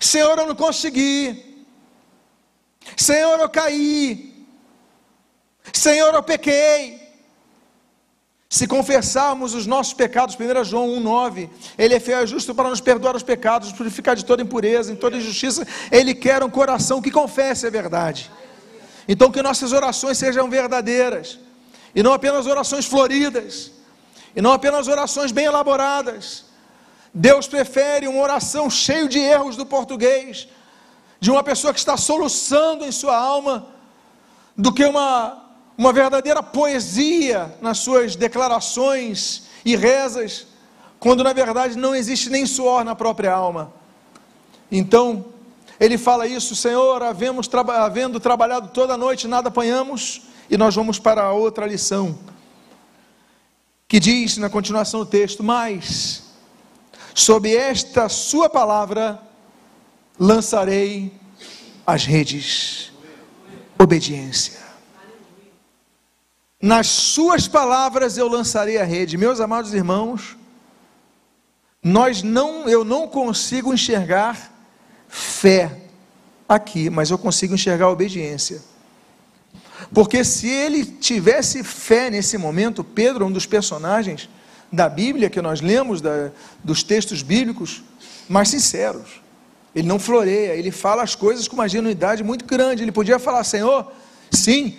Senhor, 0.00 0.38
eu 0.38 0.46
não 0.46 0.54
consegui. 0.54 1.66
Senhor, 2.96 3.38
eu 3.40 3.48
caí. 3.48 4.46
Senhor, 5.72 6.12
eu 6.12 6.22
pequei. 6.22 7.02
Se 8.48 8.68
confessarmos 8.68 9.52
os 9.52 9.66
nossos 9.66 9.94
pecados, 9.94 10.36
1 10.36 10.64
João 10.64 10.88
1,9, 11.02 11.50
Ele 11.76 11.94
é 11.94 11.98
fiel 11.98 12.22
e 12.22 12.26
justo 12.26 12.54
para 12.54 12.68
nos 12.68 12.80
perdoar 12.80 13.16
os 13.16 13.22
pecados, 13.22 13.72
purificar 13.72 14.14
de 14.14 14.24
toda 14.24 14.42
impureza, 14.42 14.92
em 14.92 14.96
toda 14.96 15.16
injustiça. 15.16 15.66
Ele 15.90 16.14
quer 16.14 16.42
um 16.44 16.50
coração 16.50 17.02
que 17.02 17.10
confesse 17.10 17.66
a 17.66 17.70
verdade. 17.70 18.30
Então, 19.06 19.30
que 19.30 19.42
nossas 19.42 19.72
orações 19.72 20.18
sejam 20.18 20.48
verdadeiras 20.48 21.38
e 21.94 22.02
não 22.02 22.12
apenas 22.12 22.46
orações 22.46 22.86
floridas, 22.86 23.70
e 24.34 24.42
não 24.42 24.52
apenas 24.52 24.88
orações 24.88 25.30
bem 25.30 25.44
elaboradas. 25.44 26.46
Deus 27.12 27.46
prefere 27.46 28.08
uma 28.08 28.20
oração 28.20 28.68
cheia 28.68 29.06
de 29.06 29.18
erros 29.18 29.56
do 29.56 29.64
português, 29.64 30.48
de 31.20 31.30
uma 31.30 31.44
pessoa 31.44 31.72
que 31.72 31.78
está 31.78 31.96
soluçando 31.96 32.84
em 32.84 32.90
sua 32.90 33.16
alma, 33.16 33.68
do 34.56 34.72
que 34.72 34.84
uma, 34.84 35.44
uma 35.78 35.92
verdadeira 35.92 36.42
poesia 36.42 37.56
nas 37.60 37.78
suas 37.78 38.16
declarações 38.16 39.44
e 39.64 39.76
rezas, 39.76 40.46
quando 40.98 41.22
na 41.22 41.32
verdade 41.32 41.78
não 41.78 41.94
existe 41.94 42.28
nem 42.30 42.46
suor 42.46 42.84
na 42.84 42.96
própria 42.96 43.32
alma. 43.32 43.72
Então, 44.70 45.26
ele 45.78 45.98
fala 45.98 46.26
isso, 46.26 46.54
Senhor, 46.54 47.02
havemos, 47.02 47.48
havendo 47.52 48.20
trabalhado 48.20 48.68
toda 48.68 48.94
a 48.94 48.98
noite, 48.98 49.26
nada 49.26 49.48
apanhamos, 49.48 50.22
e 50.48 50.56
nós 50.56 50.74
vamos 50.74 50.98
para 50.98 51.22
a 51.22 51.32
outra 51.32 51.66
lição, 51.66 52.18
que 53.88 53.98
diz 53.98 54.36
na 54.36 54.48
continuação 54.48 55.00
do 55.00 55.06
texto: 55.06 55.42
Mas, 55.42 56.24
sob 57.14 57.54
esta 57.54 58.08
Sua 58.08 58.48
palavra, 58.48 59.20
lançarei 60.18 61.12
as 61.86 62.04
redes. 62.04 62.92
Obediência. 63.76 64.60
Nas 66.62 66.86
Suas 66.86 67.48
palavras 67.48 68.16
eu 68.16 68.28
lançarei 68.28 68.78
a 68.78 68.84
rede. 68.84 69.18
Meus 69.18 69.40
amados 69.40 69.74
irmãos, 69.74 70.36
nós 71.82 72.22
não, 72.22 72.68
eu 72.68 72.84
não 72.84 73.06
consigo 73.08 73.74
enxergar 73.74 74.53
fé 75.14 75.70
aqui, 76.48 76.90
mas 76.90 77.08
eu 77.08 77.16
consigo 77.16 77.54
enxergar 77.54 77.88
obediência. 77.88 78.60
Porque 79.92 80.24
se 80.24 80.48
ele 80.48 80.84
tivesse 80.84 81.62
fé 81.62 82.10
nesse 82.10 82.36
momento, 82.36 82.82
Pedro, 82.82 83.24
um 83.24 83.30
dos 83.30 83.46
personagens 83.46 84.28
da 84.72 84.88
Bíblia 84.88 85.30
que 85.30 85.40
nós 85.40 85.60
lemos, 85.60 86.00
da, 86.00 86.32
dos 86.64 86.82
textos 86.82 87.22
bíblicos, 87.22 87.84
mais 88.28 88.48
sinceros. 88.48 89.22
Ele 89.72 89.86
não 89.86 90.00
floreia, 90.00 90.54
ele 90.54 90.72
fala 90.72 91.04
as 91.04 91.14
coisas 91.14 91.46
com 91.46 91.54
uma 91.54 91.68
genuidade 91.68 92.24
muito 92.24 92.44
grande. 92.44 92.82
Ele 92.82 92.92
podia 92.92 93.20
falar: 93.20 93.44
Senhor, 93.44 93.92
sim, 94.32 94.76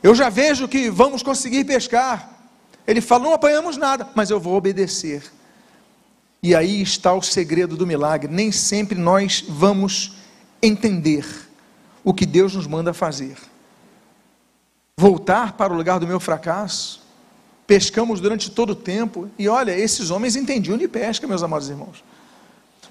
eu 0.00 0.14
já 0.14 0.28
vejo 0.28 0.68
que 0.68 0.88
vamos 0.90 1.24
conseguir 1.24 1.64
pescar. 1.64 2.30
Ele 2.86 3.00
fala: 3.00 3.24
Não 3.24 3.34
apanhamos 3.34 3.76
nada, 3.76 4.08
mas 4.14 4.30
eu 4.30 4.38
vou 4.38 4.54
obedecer. 4.54 5.24
E 6.42 6.54
aí 6.54 6.82
está 6.82 7.14
o 7.14 7.22
segredo 7.22 7.76
do 7.76 7.86
milagre. 7.86 8.32
Nem 8.32 8.50
sempre 8.50 8.98
nós 8.98 9.44
vamos 9.48 10.12
entender 10.60 11.24
o 12.02 12.12
que 12.12 12.26
Deus 12.26 12.54
nos 12.54 12.66
manda 12.66 12.92
fazer 12.92 13.36
voltar 15.02 15.54
para 15.54 15.72
o 15.72 15.76
lugar 15.76 15.98
do 15.98 16.06
meu 16.06 16.20
fracasso. 16.20 17.02
Pescamos 17.66 18.20
durante 18.20 18.50
todo 18.50 18.70
o 18.70 18.74
tempo. 18.74 19.28
E 19.38 19.48
olha, 19.48 19.76
esses 19.76 20.10
homens 20.10 20.36
entendiam 20.36 20.78
de 20.78 20.86
pesca, 20.86 21.26
meus 21.26 21.42
amados 21.42 21.68
irmãos. 21.68 22.04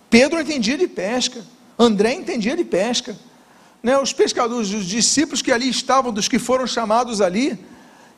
Pedro 0.10 0.42
entendia 0.42 0.78
de 0.78 0.88
pesca. 0.88 1.42
André 1.80 2.14
entendia 2.14 2.56
de 2.56 2.66
pesca. 2.66 3.16
Né, 3.82 3.98
os 3.98 4.14
pescadores, 4.14 4.72
os 4.72 4.86
discípulos 4.86 5.42
que 5.42 5.52
ali 5.52 5.70
estavam, 5.70 6.12
dos 6.12 6.28
que 6.28 6.38
foram 6.38 6.68
chamados 6.68 7.22
ali, 7.22 7.58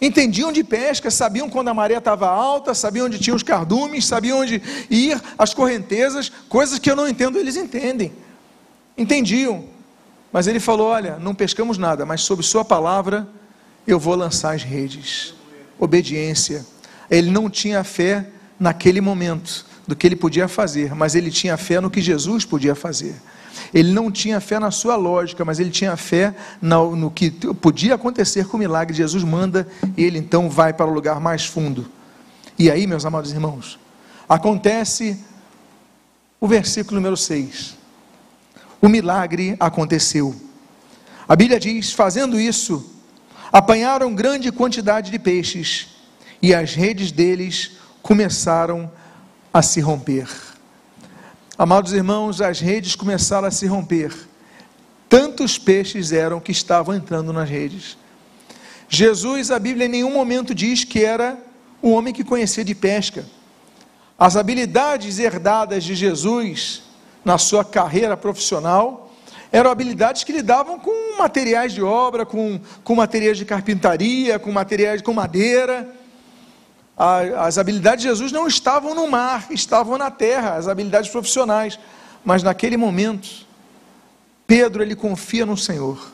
entendiam 0.05 0.51
de 0.51 0.63
pesca, 0.63 1.09
sabiam 1.09 1.49
quando 1.49 1.69
a 1.69 1.73
maré 1.73 1.97
estava 1.97 2.27
alta, 2.27 2.73
sabiam 2.73 3.05
onde 3.05 3.19
tinham 3.19 3.35
os 3.35 3.43
cardumes, 3.43 4.05
sabiam 4.05 4.39
onde 4.39 4.61
ir, 4.89 5.21
as 5.37 5.53
correntezas, 5.53 6.31
coisas 6.49 6.79
que 6.79 6.89
eu 6.89 6.95
não 6.95 7.07
entendo, 7.07 7.37
eles 7.37 7.55
entendem. 7.55 8.11
Entendiam. 8.97 9.65
Mas 10.31 10.47
ele 10.47 10.59
falou: 10.59 10.87
Olha, 10.87 11.17
não 11.17 11.33
pescamos 11.33 11.77
nada, 11.77 12.05
mas 12.05 12.21
sob 12.21 12.43
Sua 12.43 12.65
palavra 12.65 13.27
eu 13.85 13.99
vou 13.99 14.15
lançar 14.15 14.55
as 14.55 14.63
redes. 14.63 15.33
Obediência. 15.79 16.65
Ele 17.09 17.29
não 17.29 17.49
tinha 17.49 17.83
fé 17.83 18.27
naquele 18.59 19.01
momento 19.01 19.65
do 19.87 19.95
que 19.95 20.07
ele 20.07 20.15
podia 20.15 20.47
fazer, 20.47 20.95
mas 20.95 21.15
ele 21.15 21.29
tinha 21.29 21.57
fé 21.57 21.79
no 21.81 21.89
que 21.89 22.01
Jesus 22.01 22.45
podia 22.45 22.75
fazer. 22.75 23.15
Ele 23.73 23.91
não 23.91 24.11
tinha 24.11 24.39
fé 24.39 24.59
na 24.59 24.71
sua 24.71 24.95
lógica, 24.95 25.43
mas 25.43 25.59
ele 25.59 25.69
tinha 25.69 25.95
fé 25.97 26.33
no, 26.61 26.95
no 26.95 27.11
que 27.11 27.31
podia 27.31 27.95
acontecer 27.95 28.47
com 28.47 28.57
o 28.57 28.59
milagre. 28.59 28.95
Jesus 28.95 29.23
manda 29.23 29.67
e 29.97 30.03
ele 30.03 30.19
então 30.19 30.49
vai 30.49 30.73
para 30.73 30.85
o 30.85 30.93
lugar 30.93 31.19
mais 31.19 31.45
fundo. 31.45 31.89
E 32.57 32.69
aí, 32.69 32.87
meus 32.87 33.05
amados 33.05 33.31
irmãos, 33.31 33.79
acontece 34.27 35.19
o 36.39 36.47
versículo 36.47 36.97
número 36.97 37.17
6. 37.17 37.75
O 38.81 38.87
milagre 38.87 39.55
aconteceu. 39.59 40.35
A 41.27 41.35
Bíblia 41.35 41.59
diz: 41.59 41.93
fazendo 41.93 42.39
isso, 42.39 42.91
apanharam 43.51 44.13
grande 44.13 44.51
quantidade 44.51 45.09
de 45.09 45.19
peixes 45.19 45.87
e 46.41 46.53
as 46.53 46.73
redes 46.73 47.11
deles 47.11 47.71
começaram 48.01 48.83
a 48.83 48.93
se 49.61 49.79
romper. 49.79 50.27
Amados 51.57 51.93
irmãos, 51.93 52.41
as 52.41 52.59
redes 52.59 52.95
começaram 52.95 53.47
a 53.47 53.51
se 53.51 53.67
romper. 53.67 54.11
Tantos 55.07 55.57
peixes 55.59 56.11
eram 56.11 56.39
que 56.39 56.51
estavam 56.51 56.95
entrando 56.95 57.31
nas 57.31 57.47
redes. 57.47 57.95
Jesus, 58.89 59.51
a 59.51 59.59
Bíblia 59.59 59.85
em 59.85 59.89
nenhum 59.89 60.11
momento 60.11 60.55
diz 60.55 60.83
que 60.83 61.05
era 61.05 61.37
um 61.81 61.91
homem 61.91 62.13
que 62.13 62.23
conhecia 62.23 62.63
de 62.63 62.73
pesca. 62.73 63.25
As 64.17 64.35
habilidades 64.35 65.19
herdadas 65.19 65.83
de 65.83 65.93
Jesus 65.93 66.83
na 67.23 67.37
sua 67.37 67.63
carreira 67.63 68.17
profissional 68.17 69.11
eram 69.51 69.69
habilidades 69.69 70.23
que 70.23 70.31
lidavam 70.31 70.79
com 70.79 71.17
materiais 71.19 71.73
de 71.73 71.83
obra, 71.83 72.25
com, 72.25 72.59
com 72.83 72.95
materiais 72.95 73.37
de 73.37 73.45
carpintaria, 73.45 74.39
com 74.39 74.51
materiais 74.51 75.01
com 75.01 75.13
madeira. 75.13 75.87
As 76.97 77.57
habilidades 77.57 78.03
de 78.03 78.09
Jesus 78.09 78.31
não 78.31 78.47
estavam 78.47 78.93
no 78.93 79.09
mar, 79.09 79.47
estavam 79.49 79.97
na 79.97 80.11
terra, 80.11 80.55
as 80.55 80.67
habilidades 80.67 81.09
profissionais. 81.09 81.79
Mas 82.23 82.43
naquele 82.43 82.77
momento, 82.77 83.45
Pedro 84.45 84.83
ele 84.83 84.95
confia 84.95 85.45
no 85.45 85.57
Senhor. 85.57 86.11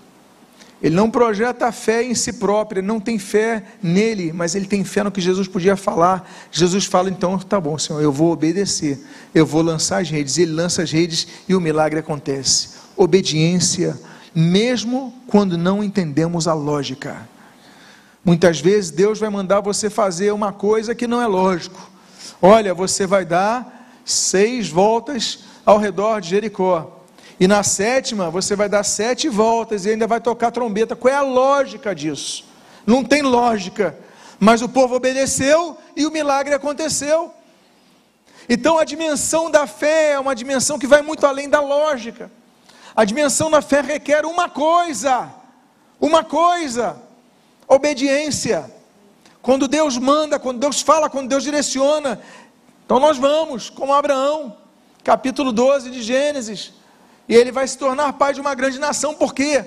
Ele 0.82 0.96
não 0.96 1.12
projeta 1.12 1.68
a 1.68 1.72
fé 1.74 2.02
em 2.04 2.16
si 2.16 2.32
próprio, 2.32 2.80
ele 2.80 2.88
não 2.88 3.02
tem 3.02 3.20
fé 3.20 3.64
nele, 3.84 4.32
mas 4.32 4.56
ele 4.56 4.66
tem 4.66 4.82
fé 4.86 5.04
no 5.04 5.12
que 5.12 5.20
Jesus 5.20 5.46
podia 5.46 5.76
falar. 5.76 6.30
Jesus 6.50 6.86
fala, 6.86 7.10
então, 7.10 7.38
tá 7.38 7.60
bom, 7.60 7.78
Senhor, 7.78 8.02
eu 8.02 8.14
vou 8.14 8.32
obedecer, 8.32 8.98
eu 9.36 9.46
vou 9.46 9.62
lançar 9.62 10.02
as 10.02 10.10
redes. 10.10 10.38
Ele 10.38 10.54
lança 10.54 10.82
as 10.82 10.92
redes 10.92 11.28
e 11.50 11.54
o 11.54 11.60
milagre 11.60 12.00
acontece 12.00 12.80
obediência, 13.00 13.98
mesmo 14.36 15.14
quando 15.26 15.58
não 15.58 15.82
entendemos 15.82 16.50
a 16.50 16.54
lógica. 16.54 17.28
Muitas 18.24 18.60
vezes 18.60 18.92
Deus 18.92 19.20
vai 19.20 19.30
mandar 19.30 19.62
você 19.62 19.90
fazer 19.90 20.32
uma 20.32 20.52
coisa 20.52 20.94
que 20.94 21.08
não 21.08 21.22
é 21.22 21.28
lógico. 21.28 21.90
Olha, 22.42 22.74
você 22.74 23.08
vai 23.08 23.26
dar 23.26 23.92
seis 24.06 24.70
voltas 24.70 25.40
ao 25.66 25.78
redor 25.78 26.20
de 26.20 26.30
Jericó. 26.30 27.00
E 27.40 27.48
na 27.48 27.64
sétima, 27.64 28.30
você 28.30 28.56
vai 28.56 28.68
dar 28.68 28.84
sete 28.84 29.30
voltas 29.30 29.86
e 29.86 29.92
ainda 29.92 30.06
vai 30.06 30.20
tocar 30.20 30.52
trombeta. 30.52 30.96
Qual 30.96 31.14
é 31.14 31.16
a 31.16 31.22
lógica 31.22 31.96
disso? 31.96 32.46
Não 32.86 33.04
tem 33.04 33.22
lógica. 33.22 33.98
Mas 34.40 34.62
o 34.62 34.70
povo 34.70 34.96
obedeceu 34.96 35.78
e 35.96 36.06
o 36.06 36.12
milagre 36.12 36.54
aconteceu. 36.54 37.34
Então 38.48 38.78
a 38.78 38.84
dimensão 38.84 39.50
da 39.50 39.68
fé 39.68 40.14
é 40.14 40.20
uma 40.20 40.36
dimensão 40.36 40.80
que 40.80 40.88
vai 40.88 41.02
muito 41.02 41.26
além 41.26 41.48
da 41.48 41.62
lógica. 41.62 42.32
A 42.96 43.06
dimensão 43.06 43.50
da 43.52 43.62
fé 43.62 43.82
requer 43.82 44.26
uma 44.26 44.50
coisa, 44.50 45.30
uma 46.00 46.24
coisa: 46.24 46.98
obediência. 47.70 48.70
Quando 49.42 49.68
Deus 49.68 49.98
manda, 49.98 50.40
quando 50.40 50.60
Deus 50.60 50.82
fala, 50.82 51.10
quando 51.10 51.30
Deus 51.30 51.44
direciona, 51.44 52.20
então 52.84 53.00
nós 53.00 53.18
vamos, 53.18 53.70
como 53.70 53.94
Abraão, 53.94 54.58
capítulo 55.04 55.52
12 55.52 55.92
de 55.92 56.02
Gênesis, 56.02 56.74
e 57.28 57.36
ele 57.36 57.52
vai 57.52 57.68
se 57.68 57.78
tornar 57.78 58.14
pai 58.14 58.34
de 58.34 58.42
uma 58.42 58.56
grande 58.56 58.80
nação, 58.80 59.14
por 59.14 59.34
quê? 59.34 59.64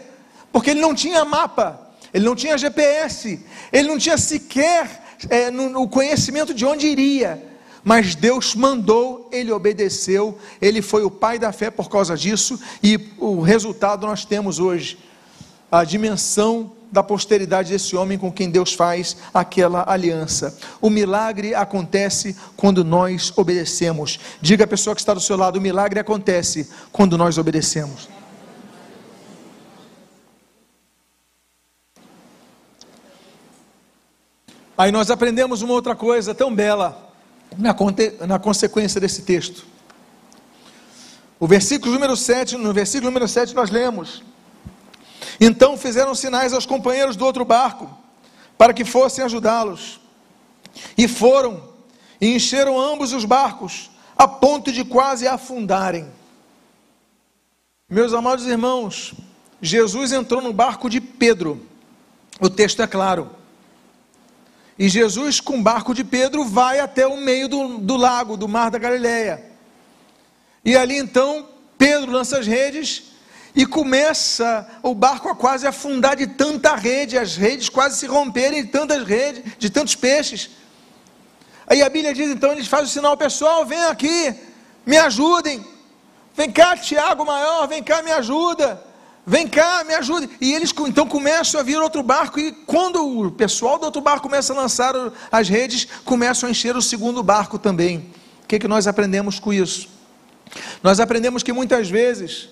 Porque 0.51 0.71
ele 0.71 0.81
não 0.81 0.95
tinha 0.95 1.25
mapa, 1.25 1.81
ele 2.12 2.27
não 2.27 2.35
tinha 2.35 2.59
GPS, 2.59 3.41
ele 3.73 3.88
não 3.88 3.97
tinha 3.97 4.19
sequer 4.19 5.17
é, 5.31 5.51
no, 5.51 5.88
conhecimento 5.88 6.53
de 6.53 6.67
onde 6.67 6.88
iria. 6.88 7.51
Mas 7.85 8.15
Deus 8.15 8.55
mandou, 8.55 9.29
ele 9.33 9.51
obedeceu, 9.51 10.38
ele 10.61 10.83
foi 10.83 11.05
o 11.05 11.11
pai 11.11 11.38
da 11.38 11.53
fé 11.53 11.71
por 11.71 11.88
causa 11.88 12.17
disso, 12.17 12.61
e 12.83 13.12
o 13.19 13.41
resultado 13.41 14.07
nós 14.07 14.25
temos 14.25 14.59
hoje 14.59 14.99
a 15.71 15.83
dimensão 15.85 16.73
da 16.93 17.03
posteridade 17.03 17.71
desse 17.71 17.97
homem 17.97 18.19
com 18.19 18.31
quem 18.31 18.51
Deus 18.51 18.75
faz 18.75 19.17
aquela 19.33 19.91
aliança. 19.91 20.57
O 20.79 20.91
milagre 20.91 21.55
acontece 21.55 22.37
quando 22.55 22.85
nós 22.85 23.33
obedecemos. 23.35 24.21
Diga 24.43 24.65
a 24.65 24.69
pessoa 24.69 24.95
que 24.95 25.01
está 25.01 25.15
do 25.15 25.21
seu 25.21 25.37
lado: 25.37 25.59
o 25.59 25.63
milagre 25.63 25.99
acontece 25.99 26.71
quando 26.93 27.17
nós 27.17 27.39
obedecemos. 27.39 28.09
Aí 34.77 34.93
nós 34.93 35.11
aprendemos 35.11 35.63
uma 35.63 35.73
outra 35.73 35.95
coisa 35.95 36.35
tão 36.35 36.55
bela 36.55 37.11
na, 37.57 37.75
na 38.27 38.39
consequência 38.39 39.01
desse 39.01 39.23
texto. 39.23 39.65
O 41.39 41.47
versículo 41.47 41.93
número 41.93 42.17
7, 42.17 42.57
no 42.57 42.73
versículo 42.73 43.11
número 43.11 43.27
7 43.27 43.55
nós 43.55 43.71
lemos: 43.71 44.23
Então 45.45 45.77
fizeram 45.77 46.15
sinais 46.15 46.53
aos 46.53 46.65
companheiros 46.65 47.17
do 47.17 47.25
outro 47.25 47.45
barco, 47.45 47.91
para 48.57 48.73
que 48.73 48.85
fossem 48.85 49.25
ajudá-los. 49.25 50.01
E 50.97 51.09
foram, 51.09 51.69
e 52.21 52.37
encheram 52.37 52.79
ambos 52.79 53.13
os 53.13 53.25
barcos, 53.25 53.91
a 54.17 54.29
ponto 54.29 54.71
de 54.71 54.85
quase 54.85 55.27
afundarem. 55.27 56.07
Meus 57.91 58.15
amados 58.15 58.47
irmãos, 58.47 59.15
Jesus 59.61 60.13
entrou 60.13 60.41
no 60.41 60.53
barco 60.53 60.89
de 60.89 61.01
Pedro, 61.01 61.67
o 62.39 62.49
texto 62.49 62.81
é 62.81 62.87
claro. 62.87 63.29
E 64.79 64.89
Jesus, 64.89 65.41
com 65.41 65.59
o 65.59 65.63
barco 65.63 65.93
de 65.93 66.05
Pedro, 66.05 66.45
vai 66.45 66.79
até 66.79 67.05
o 67.05 67.17
meio 67.17 67.49
do, 67.49 67.79
do 67.79 67.97
lago, 67.97 68.37
do 68.37 68.47
mar 68.47 68.71
da 68.71 68.79
Galileia. 68.79 69.45
E 70.65 70.77
ali 70.77 70.97
então, 70.97 71.49
Pedro 71.77 72.13
lança 72.13 72.39
as 72.39 72.47
redes 72.47 73.11
e 73.55 73.67
começa 73.67 74.67
o 74.83 74.95
barco 74.95 75.29
a 75.29 75.37
quase 75.37 75.67
afundar 75.67 76.17
de 76.17 76.27
tanta 76.27 76.75
rede, 76.75 77.19
as 77.19 77.37
redes 77.37 77.69
quase 77.69 77.99
se 77.99 78.07
romperem 78.07 78.62
de 78.62 78.69
tantas 78.71 79.07
redes, 79.07 79.43
de 79.59 79.71
tantos 79.71 79.95
peixes. 79.95 80.51
Aí 81.67 81.83
a 81.83 81.88
Bíblia 81.88 82.15
diz 82.15 82.31
então, 82.31 82.53
eles 82.53 82.67
fazem 82.67 82.87
o 82.87 82.91
sinal, 82.91 83.17
pessoal, 83.17 83.65
vem 83.67 83.85
aqui, 83.85 84.35
me 84.87 84.97
ajudem. 84.97 85.65
Vem 86.35 86.51
cá, 86.51 86.77
Tiago 86.77 87.25
maior, 87.27 87.69
vem 87.69 87.83
cá, 87.83 88.03
me 88.03 88.11
ajuda. 88.11 88.83
Vem 89.25 89.47
cá, 89.47 89.85
me 89.85 89.95
ajude. 89.95 90.31
E 90.41 90.53
eles 90.53 90.73
então 90.87 91.07
começam 91.07 91.61
a 91.61 91.62
vir 91.62 91.77
outro 91.77 92.03
barco, 92.03 92.41
e 92.41 92.53
quando 92.53 93.27
o 93.27 93.31
pessoal 93.31 93.79
do 93.79 93.85
outro 93.85 94.01
barco 94.01 94.23
começa 94.23 94.53
a 94.53 94.57
lançar 94.57 94.95
as 95.31 95.49
redes, 95.49 95.87
começam 96.05 96.49
a 96.49 96.51
encher 96.51 96.75
o 96.75 96.83
segundo 96.83 97.23
barco 97.23 97.59
também. 97.59 98.11
O 98.43 98.47
que, 98.49 98.59
que 98.59 98.67
nós 98.67 98.87
aprendemos 98.87 99.38
com 99.38 99.53
isso? 99.53 99.88
Nós 100.83 101.01
aprendemos 101.01 101.43
que 101.43 101.53
muitas 101.53 101.88
vezes 101.88 102.49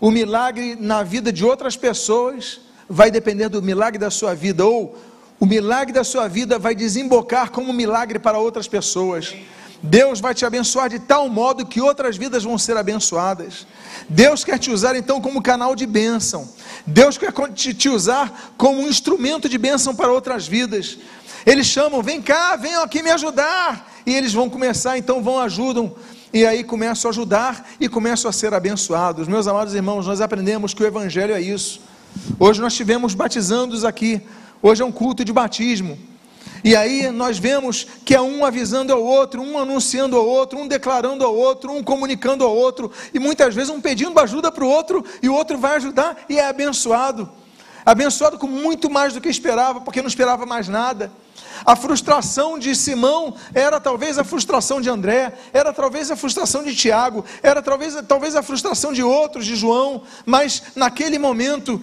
o 0.00 0.10
milagre 0.10 0.76
na 0.78 1.02
vida 1.02 1.32
de 1.32 1.44
outras 1.44 1.76
pessoas 1.76 2.60
vai 2.88 3.10
depender 3.10 3.48
do 3.48 3.62
milagre 3.62 3.98
da 3.98 4.10
sua 4.10 4.34
vida, 4.34 4.64
ou 4.64 4.98
o 5.40 5.46
milagre 5.46 5.92
da 5.92 6.04
sua 6.04 6.28
vida 6.28 6.58
vai 6.58 6.74
desembocar 6.74 7.50
como 7.50 7.70
um 7.70 7.74
milagre 7.74 8.18
para 8.18 8.38
outras 8.38 8.68
pessoas. 8.68 9.34
Deus 9.82 10.18
vai 10.18 10.34
te 10.34 10.46
abençoar 10.46 10.88
de 10.88 10.98
tal 10.98 11.28
modo 11.28 11.66
que 11.66 11.80
outras 11.80 12.16
vidas 12.16 12.42
vão 12.42 12.56
ser 12.56 12.76
abençoadas. 12.76 13.66
Deus 14.08 14.42
quer 14.42 14.58
te 14.58 14.70
usar 14.70 14.96
então 14.96 15.20
como 15.20 15.42
canal 15.42 15.76
de 15.76 15.84
bênção. 15.84 16.48
Deus 16.86 17.18
quer 17.18 17.32
te 17.52 17.88
usar 17.90 18.54
como 18.56 18.80
um 18.80 18.88
instrumento 18.88 19.46
de 19.46 19.58
bênção 19.58 19.94
para 19.94 20.10
outras 20.10 20.46
vidas. 20.46 20.96
Eles 21.44 21.66
chamam, 21.66 22.02
vem 22.02 22.22
cá, 22.22 22.56
venham 22.56 22.82
aqui 22.82 23.02
me 23.02 23.10
ajudar. 23.10 23.92
E 24.06 24.14
eles 24.14 24.32
vão 24.32 24.48
começar, 24.48 24.96
então 24.96 25.22
vão 25.22 25.38
ajudam. 25.38 25.94
E 26.34 26.44
aí 26.44 26.64
começam 26.64 27.08
a 27.08 27.12
ajudar 27.12 27.64
e 27.78 27.88
começam 27.88 28.28
a 28.28 28.32
ser 28.32 28.52
abençoados. 28.52 29.28
Meus 29.28 29.46
amados 29.46 29.72
irmãos, 29.72 30.04
nós 30.04 30.20
aprendemos 30.20 30.74
que 30.74 30.82
o 30.82 30.86
Evangelho 30.86 31.32
é 31.32 31.40
isso. 31.40 31.80
Hoje 32.40 32.60
nós 32.60 32.74
tivemos 32.74 33.14
batizando-os 33.14 33.84
aqui. 33.84 34.20
Hoje 34.60 34.82
é 34.82 34.84
um 34.84 34.90
culto 34.90 35.24
de 35.24 35.32
batismo. 35.32 35.96
E 36.64 36.74
aí 36.74 37.08
nós 37.12 37.38
vemos 37.38 37.86
que 38.04 38.16
é 38.16 38.20
um 38.20 38.44
avisando 38.44 38.92
ao 38.92 39.00
outro, 39.00 39.40
um 39.40 39.56
anunciando 39.56 40.16
ao 40.16 40.26
outro, 40.26 40.58
um 40.58 40.66
declarando 40.66 41.24
ao 41.24 41.36
outro, 41.36 41.70
um 41.70 41.84
comunicando 41.84 42.42
ao 42.42 42.52
outro, 42.52 42.90
e 43.12 43.20
muitas 43.20 43.54
vezes 43.54 43.70
um 43.70 43.80
pedindo 43.80 44.18
ajuda 44.18 44.50
para 44.50 44.64
o 44.64 44.68
outro, 44.68 45.04
e 45.22 45.28
o 45.28 45.34
outro 45.34 45.56
vai 45.56 45.76
ajudar 45.76 46.24
e 46.28 46.40
é 46.40 46.48
abençoado. 46.48 47.30
Abençoado 47.86 48.38
com 48.38 48.48
muito 48.48 48.90
mais 48.90 49.12
do 49.12 49.20
que 49.20 49.28
esperava, 49.28 49.80
porque 49.82 50.02
não 50.02 50.08
esperava 50.08 50.44
mais 50.44 50.66
nada. 50.66 51.12
A 51.64 51.74
frustração 51.74 52.58
de 52.58 52.74
Simão 52.74 53.34
era 53.54 53.80
talvez 53.80 54.18
a 54.18 54.24
frustração 54.24 54.80
de 54.80 54.90
André, 54.90 55.32
era 55.52 55.72
talvez 55.72 56.10
a 56.10 56.16
frustração 56.16 56.62
de 56.62 56.74
Tiago, 56.74 57.24
era 57.42 57.62
talvez, 57.62 57.96
talvez 58.06 58.36
a 58.36 58.42
frustração 58.42 58.92
de 58.92 59.02
outros, 59.02 59.46
de 59.46 59.56
João, 59.56 60.02
mas 60.26 60.62
naquele 60.74 61.18
momento 61.18 61.80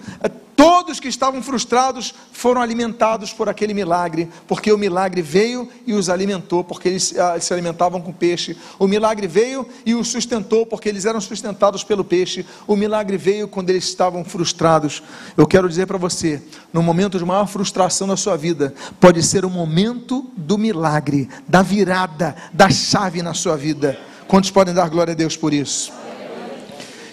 Todos 0.54 1.00
que 1.00 1.08
estavam 1.08 1.42
frustrados 1.42 2.14
foram 2.30 2.60
alimentados 2.60 3.32
por 3.32 3.48
aquele 3.48 3.72
milagre, 3.72 4.28
porque 4.46 4.70
o 4.70 4.78
milagre 4.78 5.22
veio 5.22 5.68
e 5.86 5.94
os 5.94 6.10
alimentou, 6.10 6.62
porque 6.62 6.88
eles 6.88 7.18
ah, 7.18 7.40
se 7.40 7.52
alimentavam 7.52 8.00
com 8.00 8.12
peixe. 8.12 8.56
O 8.78 8.86
milagre 8.86 9.26
veio 9.26 9.66
e 9.84 9.94
os 9.94 10.08
sustentou, 10.08 10.66
porque 10.66 10.88
eles 10.88 11.06
eram 11.06 11.20
sustentados 11.20 11.82
pelo 11.82 12.04
peixe. 12.04 12.44
O 12.66 12.76
milagre 12.76 13.16
veio 13.16 13.48
quando 13.48 13.70
eles 13.70 13.84
estavam 13.84 14.24
frustrados. 14.24 15.02
Eu 15.36 15.46
quero 15.46 15.68
dizer 15.68 15.86
para 15.86 15.98
você, 15.98 16.40
no 16.72 16.82
momento 16.82 17.18
de 17.18 17.24
maior 17.24 17.46
frustração 17.46 18.06
da 18.06 18.16
sua 18.16 18.36
vida, 18.36 18.74
pode 19.00 19.22
ser 19.22 19.41
o 19.44 19.50
momento 19.50 20.30
do 20.36 20.56
milagre, 20.58 21.28
da 21.48 21.62
virada, 21.62 22.34
da 22.52 22.70
chave 22.70 23.22
na 23.22 23.34
sua 23.34 23.56
vida. 23.56 23.98
Quantos 24.28 24.50
podem 24.50 24.74
dar 24.74 24.88
glória 24.88 25.12
a 25.12 25.16
Deus 25.16 25.36
por 25.36 25.52
isso? 25.52 25.92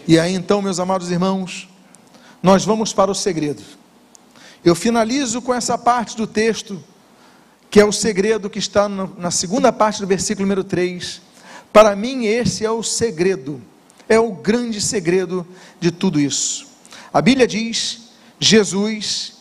E 0.08 0.18
aí 0.18 0.34
então, 0.34 0.62
meus 0.62 0.80
amados 0.80 1.12
irmãos, 1.12 1.70
nós 2.42 2.66
vamos 2.66 2.94
para 2.94 3.12
o 3.12 3.16
segredo. 3.16 3.62
Eu 4.64 4.76
finalizo 4.76 5.42
com 5.42 5.54
essa 5.54 5.78
parte 5.78 6.18
do 6.18 6.26
texto, 6.26 6.84
que 7.70 7.80
é 7.80 7.86
o 7.86 7.92
segredo 7.92 8.50
que 8.50 8.60
está 8.60 8.90
na 8.90 9.32
segunda 9.32 9.72
parte 9.72 10.02
do 10.02 10.08
versículo 10.08 10.46
número 10.46 10.64
3. 10.64 11.22
Para 11.72 11.96
mim, 11.96 12.26
esse 12.26 12.66
é 12.66 12.72
o 12.72 12.82
segredo, 12.82 13.62
é 14.08 14.20
o 14.20 14.32
grande 14.32 14.82
segredo 14.82 15.46
de 15.80 15.92
tudo 15.92 16.20
isso. 16.20 16.68
A 17.14 17.22
Bíblia 17.22 17.48
diz: 17.48 18.10
Jesus 18.40 19.34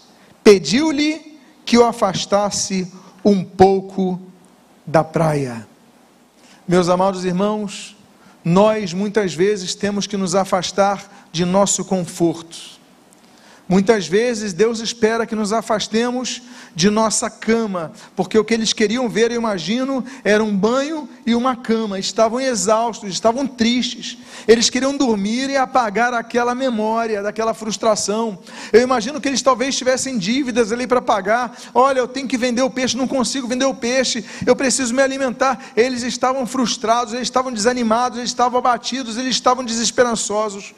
pediu-lhe 0.45 1.28
que 1.69 1.77
o 1.77 1.85
afastasse 1.85 2.91
um 3.23 3.45
pouco 3.45 4.19
da 4.87 5.05
praia. 5.05 5.69
Meus 6.67 6.89
amados 6.89 7.27
irmãos, 7.27 7.95
nós 8.43 8.95
muitas 8.95 9.35
vezes 9.35 9.75
temos 9.75 10.07
que 10.07 10.17
nos 10.17 10.35
afastar 10.35 11.29
de 11.31 11.45
nosso 11.45 11.85
conforto 11.85 12.78
Muitas 13.69 14.07
vezes 14.07 14.55
Deus 14.55 14.81
espera 14.81 15.27
que 15.27 15.35
nos 15.35 15.53
afastemos 15.53 16.41
de 16.75 16.89
nossa 16.89 17.29
cama, 17.29 17.93
porque 18.17 18.39
o 18.39 18.45
que 18.45 18.55
eles 18.55 18.73
queriam 18.73 19.11
ver, 19.11 19.31
eu 19.31 19.37
imagino, 19.37 20.03
era 20.25 20.43
um 20.43 20.57
banho 20.57 21.07
e 21.27 21.35
uma 21.35 21.55
cama. 21.55 21.99
Estavam 21.99 22.41
exaustos, 22.41 23.11
estavam 23.11 23.47
tristes. 23.47 24.17
Eles 24.47 24.71
queriam 24.71 24.97
dormir 24.97 25.51
e 25.51 25.57
apagar 25.59 26.15
aquela 26.15 26.55
memória, 26.55 27.23
daquela 27.23 27.53
frustração. 27.53 28.39
Eu 28.73 28.81
imagino 28.81 29.21
que 29.21 29.29
eles 29.29 29.43
talvez 29.43 29.77
tivessem 29.77 30.17
dívidas 30.17 30.73
ali 30.73 30.87
para 30.87 31.03
pagar. 31.03 31.55
Olha, 31.75 31.99
eu 31.99 32.09
tenho 32.09 32.27
que 32.27 32.39
vender 32.39 32.63
o 32.63 32.71
peixe, 32.71 32.97
não 32.97 33.07
consigo 33.07 33.47
vender 33.47 33.67
o 33.67 33.75
peixe, 33.75 34.25
eu 34.47 34.57
preciso 34.57 34.95
me 34.95 35.03
alimentar. 35.03 35.73
Eles 35.77 36.03
estavam 36.03 36.47
frustrados, 36.47 37.13
eles 37.13 37.27
estavam 37.27 37.53
desanimados, 37.53 38.17
eles 38.17 38.31
estavam 38.31 38.59
abatidos, 38.59 39.19
eles 39.19 39.35
estavam 39.35 39.63
desesperançosos. 39.63 40.73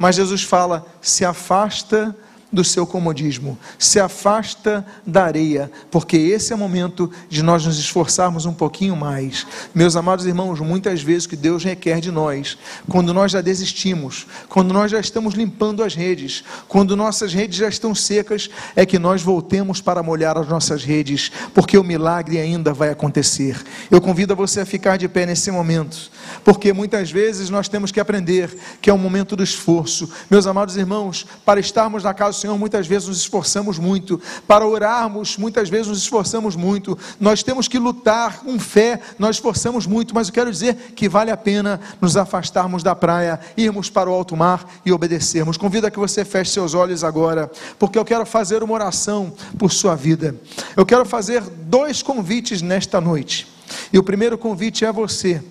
Mas 0.00 0.16
Jesus 0.16 0.42
fala: 0.42 0.86
se 1.02 1.26
afasta 1.26 2.16
do 2.52 2.64
seu 2.64 2.86
comodismo, 2.86 3.58
se 3.78 4.00
afasta 4.00 4.84
da 5.06 5.24
areia, 5.24 5.70
porque 5.90 6.16
esse 6.16 6.52
é 6.52 6.56
o 6.56 6.58
momento 6.58 7.10
de 7.28 7.42
nós 7.42 7.64
nos 7.64 7.78
esforçarmos 7.78 8.44
um 8.44 8.52
pouquinho 8.52 8.96
mais. 8.96 9.46
Meus 9.74 9.94
amados 9.94 10.26
irmãos, 10.26 10.58
muitas 10.60 11.00
vezes 11.02 11.26
o 11.26 11.28
que 11.28 11.36
Deus 11.36 11.62
requer 11.62 12.00
de 12.00 12.10
nós, 12.10 12.58
quando 12.88 13.14
nós 13.14 13.32
já 13.32 13.40
desistimos, 13.40 14.26
quando 14.48 14.74
nós 14.74 14.90
já 14.90 14.98
estamos 14.98 15.34
limpando 15.34 15.82
as 15.82 15.94
redes, 15.94 16.42
quando 16.66 16.96
nossas 16.96 17.32
redes 17.32 17.56
já 17.56 17.68
estão 17.68 17.94
secas, 17.94 18.50
é 18.74 18.84
que 18.84 18.98
nós 18.98 19.22
voltemos 19.22 19.80
para 19.80 20.02
molhar 20.02 20.36
as 20.36 20.48
nossas 20.48 20.82
redes, 20.82 21.30
porque 21.54 21.78
o 21.78 21.84
milagre 21.84 22.38
ainda 22.38 22.72
vai 22.72 22.90
acontecer. 22.90 23.62
Eu 23.90 24.00
convido 24.00 24.34
você 24.34 24.60
a 24.60 24.66
ficar 24.66 24.96
de 24.96 25.08
pé 25.08 25.24
nesse 25.24 25.50
momento, 25.50 26.10
porque 26.44 26.72
muitas 26.72 27.10
vezes 27.10 27.48
nós 27.48 27.68
temos 27.68 27.92
que 27.92 28.00
aprender 28.00 28.56
que 28.80 28.90
é 28.90 28.92
o 28.92 28.98
momento 28.98 29.36
do 29.36 29.44
esforço. 29.44 30.10
Meus 30.28 30.46
amados 30.46 30.76
irmãos, 30.76 31.26
para 31.44 31.60
estarmos 31.60 32.02
na 32.02 32.12
casa 32.12 32.39
Senhor, 32.40 32.58
muitas 32.58 32.86
vezes 32.86 33.08
nos 33.08 33.18
esforçamos 33.18 33.78
muito. 33.78 34.20
Para 34.46 34.66
orarmos, 34.66 35.36
muitas 35.36 35.68
vezes 35.68 35.88
nos 35.88 35.98
esforçamos 35.98 36.56
muito. 36.56 36.98
Nós 37.18 37.42
temos 37.42 37.68
que 37.68 37.78
lutar 37.78 38.40
com 38.40 38.58
fé, 38.58 39.00
nós 39.18 39.36
esforçamos 39.36 39.86
muito, 39.86 40.14
mas 40.14 40.28
eu 40.28 40.34
quero 40.34 40.50
dizer 40.50 40.74
que 40.96 41.08
vale 41.08 41.30
a 41.30 41.36
pena 41.36 41.80
nos 42.00 42.16
afastarmos 42.16 42.82
da 42.82 42.94
praia, 42.94 43.38
irmos 43.56 43.90
para 43.90 44.10
o 44.10 44.12
alto 44.12 44.36
mar 44.36 44.68
e 44.84 44.92
obedecermos. 44.92 45.56
Convido 45.56 45.86
a 45.86 45.90
que 45.90 45.98
você 45.98 46.24
feche 46.24 46.52
seus 46.52 46.74
olhos 46.74 47.04
agora, 47.04 47.50
porque 47.78 47.98
eu 47.98 48.04
quero 48.04 48.24
fazer 48.24 48.62
uma 48.62 48.74
oração 48.74 49.32
por 49.58 49.70
sua 49.70 49.94
vida. 49.94 50.34
Eu 50.76 50.86
quero 50.86 51.04
fazer 51.04 51.42
dois 51.42 52.02
convites 52.02 52.62
nesta 52.62 53.00
noite. 53.00 53.46
E 53.92 53.98
o 53.98 54.02
primeiro 54.02 54.36
convite 54.36 54.84
é 54.84 54.88
a 54.88 54.92
você, 54.92 55.42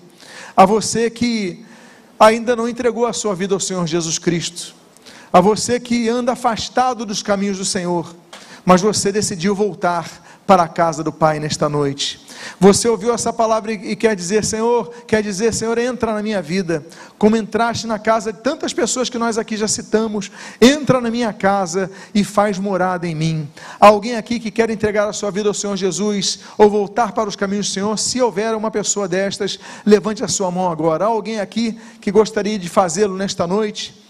a 0.56 0.66
você 0.66 1.08
que 1.08 1.64
ainda 2.18 2.54
não 2.54 2.68
entregou 2.68 3.06
a 3.06 3.12
sua 3.12 3.34
vida 3.34 3.54
ao 3.54 3.60
Senhor 3.60 3.86
Jesus 3.86 4.18
Cristo, 4.18 4.74
a 5.32 5.40
você 5.40 5.78
que 5.78 6.08
anda 6.08 6.32
afastado 6.32 7.06
dos 7.06 7.22
caminhos 7.22 7.58
do 7.58 7.64
Senhor, 7.64 8.14
mas 8.64 8.80
você 8.80 9.12
decidiu 9.12 9.54
voltar 9.54 10.08
para 10.46 10.64
a 10.64 10.68
casa 10.68 11.04
do 11.04 11.12
Pai 11.12 11.38
nesta 11.38 11.68
noite. 11.68 12.26
Você 12.58 12.88
ouviu 12.88 13.14
essa 13.14 13.32
palavra 13.32 13.72
e 13.72 13.94
quer 13.94 14.16
dizer, 14.16 14.44
Senhor, 14.44 14.92
quer 15.06 15.22
dizer, 15.22 15.54
Senhor, 15.54 15.78
entra 15.78 16.12
na 16.12 16.22
minha 16.22 16.42
vida, 16.42 16.84
como 17.16 17.36
entraste 17.36 17.86
na 17.86 17.98
casa 17.98 18.32
de 18.32 18.40
tantas 18.40 18.72
pessoas 18.72 19.08
que 19.08 19.18
nós 19.18 19.38
aqui 19.38 19.56
já 19.56 19.68
citamos, 19.68 20.30
entra 20.60 21.00
na 21.00 21.10
minha 21.10 21.32
casa 21.32 21.88
e 22.12 22.24
faz 22.24 22.58
morada 22.58 23.06
em 23.06 23.14
mim. 23.14 23.48
Há 23.78 23.86
alguém 23.86 24.16
aqui 24.16 24.40
que 24.40 24.50
quer 24.50 24.70
entregar 24.70 25.08
a 25.08 25.12
sua 25.12 25.30
vida 25.30 25.48
ao 25.48 25.54
Senhor 25.54 25.76
Jesus 25.76 26.40
ou 26.58 26.68
voltar 26.68 27.12
para 27.12 27.28
os 27.28 27.36
caminhos 27.36 27.68
do 27.68 27.72
Senhor? 27.72 27.96
Se 27.96 28.20
houver 28.20 28.54
uma 28.54 28.70
pessoa 28.70 29.06
destas, 29.06 29.58
levante 29.86 30.24
a 30.24 30.28
sua 30.28 30.50
mão 30.50 30.68
agora. 30.68 31.04
Há 31.04 31.08
alguém 31.08 31.38
aqui 31.38 31.78
que 32.00 32.10
gostaria 32.10 32.58
de 32.58 32.68
fazê-lo 32.68 33.16
nesta 33.16 33.46
noite? 33.46 34.00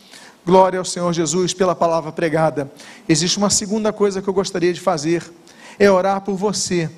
Glória 0.44 0.78
ao 0.78 0.84
Senhor 0.84 1.12
Jesus 1.12 1.52
pela 1.52 1.74
palavra 1.74 2.10
pregada. 2.10 2.70
Existe 3.08 3.36
uma 3.36 3.50
segunda 3.50 3.92
coisa 3.92 4.22
que 4.22 4.28
eu 4.28 4.34
gostaria 4.34 4.72
de 4.72 4.80
fazer, 4.80 5.30
é 5.78 5.90
orar 5.90 6.20
por 6.22 6.34
você 6.34 6.90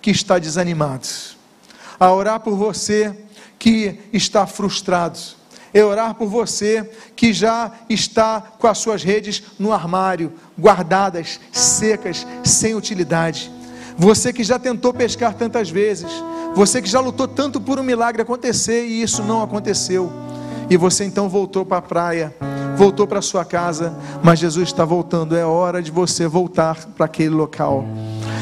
que 0.00 0.10
está 0.10 0.38
desanimado, 0.38 1.08
a 1.98 2.12
orar 2.12 2.40
por 2.40 2.54
você 2.54 3.16
que 3.58 3.98
está 4.12 4.46
frustrado, 4.46 5.18
é 5.72 5.82
orar 5.84 6.14
por 6.14 6.28
você 6.28 6.88
que 7.16 7.32
já 7.32 7.72
está 7.88 8.40
com 8.58 8.66
as 8.68 8.78
suas 8.78 9.02
redes 9.02 9.42
no 9.58 9.72
armário, 9.72 10.32
guardadas, 10.56 11.40
secas, 11.50 12.24
sem 12.44 12.74
utilidade. 12.74 13.50
Você 13.96 14.32
que 14.32 14.44
já 14.44 14.58
tentou 14.58 14.92
pescar 14.92 15.34
tantas 15.34 15.68
vezes, 15.70 16.10
você 16.54 16.80
que 16.80 16.88
já 16.88 17.00
lutou 17.00 17.26
tanto 17.26 17.60
por 17.60 17.78
um 17.78 17.82
milagre 17.82 18.22
acontecer 18.22 18.86
e 18.86 19.02
isso 19.02 19.22
não 19.22 19.42
aconteceu, 19.42 20.12
e 20.70 20.76
você 20.76 21.04
então 21.04 21.28
voltou 21.28 21.64
para 21.64 21.78
a 21.78 21.82
praia, 21.82 22.34
voltou 22.76 23.06
para 23.06 23.22
sua 23.22 23.44
casa, 23.44 23.94
mas 24.22 24.38
Jesus 24.38 24.68
está 24.68 24.84
voltando, 24.84 25.36
é 25.36 25.44
hora 25.44 25.82
de 25.82 25.90
você 25.90 26.26
voltar 26.26 26.84
para 26.96 27.06
aquele 27.06 27.34
local. 27.34 27.84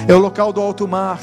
É 0.08 0.14
o 0.14 0.18
local 0.18 0.52
do 0.52 0.60
alto 0.60 0.86
mar 0.88 1.20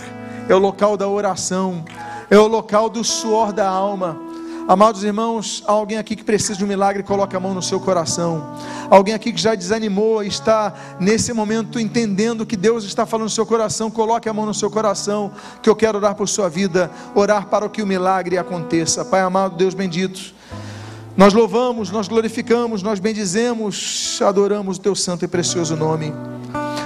é 0.49 0.55
o 0.55 0.59
local 0.59 0.97
da 0.97 1.07
oração, 1.07 1.85
é 2.27 2.37
o 2.37 2.47
local 2.47 2.89
do 2.89 3.03
suor 3.03 3.53
da 3.53 3.69
alma. 3.69 4.19
Amados 4.67 5.03
irmãos, 5.03 5.63
há 5.67 5.71
alguém 5.71 5.97
aqui 5.97 6.15
que 6.15 6.23
precisa 6.23 6.55
de 6.55 6.63
um 6.63 6.67
milagre, 6.67 7.03
coloca 7.03 7.37
a 7.37 7.39
mão 7.39 7.53
no 7.53 7.61
seu 7.61 7.79
coração. 7.79 8.55
Alguém 8.89 9.13
aqui 9.13 9.31
que 9.31 9.39
já 9.39 9.53
desanimou 9.53 10.23
está 10.23 10.73
nesse 10.99 11.33
momento 11.33 11.79
entendendo 11.79 12.45
que 12.45 12.57
Deus 12.57 12.83
está 12.83 13.05
falando 13.05 13.25
no 13.25 13.29
seu 13.29 13.45
coração, 13.45 13.91
coloque 13.91 14.27
a 14.27 14.33
mão 14.33 14.45
no 14.45 14.53
seu 14.53 14.69
coração, 14.69 15.31
que 15.61 15.69
eu 15.69 15.75
quero 15.75 15.99
orar 15.99 16.15
por 16.15 16.27
sua 16.27 16.49
vida, 16.49 16.89
orar 17.13 17.45
para 17.45 17.69
que 17.69 17.81
o 17.81 17.87
milagre 17.87 18.37
aconteça. 18.37 19.05
Pai 19.05 19.21
amado, 19.21 19.55
Deus 19.55 19.75
bendito, 19.75 20.33
nós 21.19 21.33
louvamos, 21.33 21.91
nós 21.91 22.07
glorificamos, 22.07 22.81
nós 22.81 22.97
bendizemos, 22.97 24.21
adoramos 24.25 24.77
o 24.77 24.79
teu 24.79 24.95
santo 24.95 25.25
e 25.25 25.27
precioso 25.27 25.75
nome. 25.75 26.13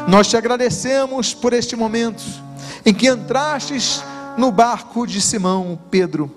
Nós 0.08 0.28
te 0.28 0.36
agradecemos 0.36 1.36
por 1.36 1.54
este 1.54 1.76
momento 1.76 2.24
em 2.84 2.92
que 2.96 3.08
entrastes 3.08 4.04
no 4.36 4.52
barco 4.52 5.06
de 5.06 5.22
Simão 5.22 5.78
Pedro. 5.92 6.32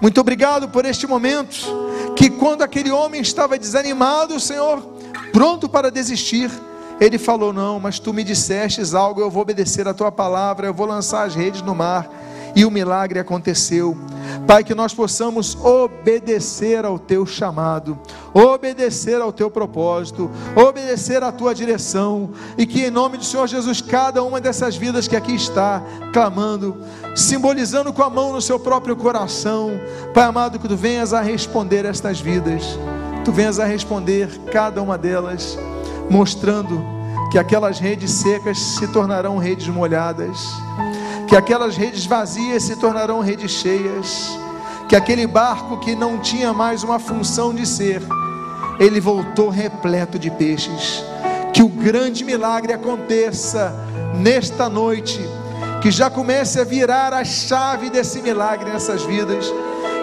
Muito 0.00 0.20
obrigado 0.20 0.68
por 0.68 0.84
este 0.84 1.08
momento, 1.08 1.66
que 2.14 2.30
quando 2.30 2.62
aquele 2.62 2.92
homem 2.92 3.20
estava 3.20 3.58
desanimado, 3.58 4.38
Senhor, 4.38 4.80
pronto 5.32 5.68
para 5.68 5.90
desistir, 5.90 6.52
ele 7.00 7.18
falou: 7.18 7.52
Não, 7.52 7.80
mas 7.80 7.98
tu 7.98 8.14
me 8.14 8.22
dissestes 8.22 8.94
algo, 8.94 9.20
eu 9.20 9.28
vou 9.28 9.42
obedecer 9.42 9.88
a 9.88 9.92
tua 9.92 10.12
palavra, 10.12 10.68
eu 10.68 10.74
vou 10.74 10.86
lançar 10.86 11.26
as 11.26 11.34
redes 11.34 11.62
no 11.62 11.74
mar 11.74 12.08
e 12.54 12.64
o 12.64 12.70
milagre 12.70 13.18
aconteceu. 13.18 13.96
Pai, 14.46 14.64
que 14.64 14.74
nós 14.74 14.94
possamos 14.94 15.56
obedecer 15.64 16.84
ao 16.84 16.98
teu 16.98 17.26
chamado, 17.26 17.98
obedecer 18.32 19.20
ao 19.20 19.32
teu 19.32 19.50
propósito, 19.50 20.30
obedecer 20.54 21.22
à 21.22 21.32
tua 21.32 21.54
direção, 21.54 22.30
e 22.56 22.66
que 22.66 22.84
em 22.84 22.90
nome 22.90 23.16
do 23.16 23.24
Senhor 23.24 23.46
Jesus, 23.46 23.80
cada 23.80 24.22
uma 24.22 24.40
dessas 24.40 24.76
vidas 24.76 25.08
que 25.08 25.16
aqui 25.16 25.34
está 25.34 25.82
clamando, 26.12 26.76
simbolizando 27.14 27.92
com 27.92 28.02
a 28.02 28.10
mão 28.10 28.32
no 28.32 28.40
seu 28.40 28.58
próprio 28.58 28.96
coração, 28.96 29.70
Pai 30.14 30.24
amado, 30.24 30.58
que 30.58 30.68
tu 30.68 30.76
venhas 30.76 31.12
a 31.12 31.20
responder 31.20 31.84
estas 31.84 32.20
vidas, 32.20 32.78
tu 33.24 33.32
venhas 33.32 33.58
a 33.58 33.64
responder 33.64 34.28
cada 34.52 34.82
uma 34.82 34.96
delas, 34.96 35.58
mostrando 36.08 36.82
que 37.30 37.38
aquelas 37.38 37.78
redes 37.78 38.10
secas 38.10 38.58
se 38.58 38.88
tornarão 38.88 39.38
redes 39.38 39.68
molhadas 39.68 40.36
que 41.30 41.36
aquelas 41.36 41.76
redes 41.76 42.06
vazias 42.06 42.64
se 42.64 42.74
tornarão 42.74 43.20
redes 43.20 43.52
cheias, 43.52 44.36
que 44.88 44.96
aquele 44.96 45.28
barco 45.28 45.78
que 45.78 45.94
não 45.94 46.18
tinha 46.18 46.52
mais 46.52 46.82
uma 46.82 46.98
função 46.98 47.54
de 47.54 47.64
ser, 47.64 48.02
ele 48.80 48.98
voltou 48.98 49.48
repleto 49.48 50.18
de 50.18 50.28
peixes. 50.28 51.04
Que 51.54 51.62
o 51.62 51.68
grande 51.68 52.24
milagre 52.24 52.72
aconteça 52.72 53.72
nesta 54.16 54.68
noite, 54.68 55.20
que 55.80 55.92
já 55.92 56.10
comece 56.10 56.58
a 56.58 56.64
virar 56.64 57.14
a 57.14 57.24
chave 57.24 57.90
desse 57.90 58.20
milagre 58.20 58.68
nessas 58.68 59.04
vidas, 59.04 59.54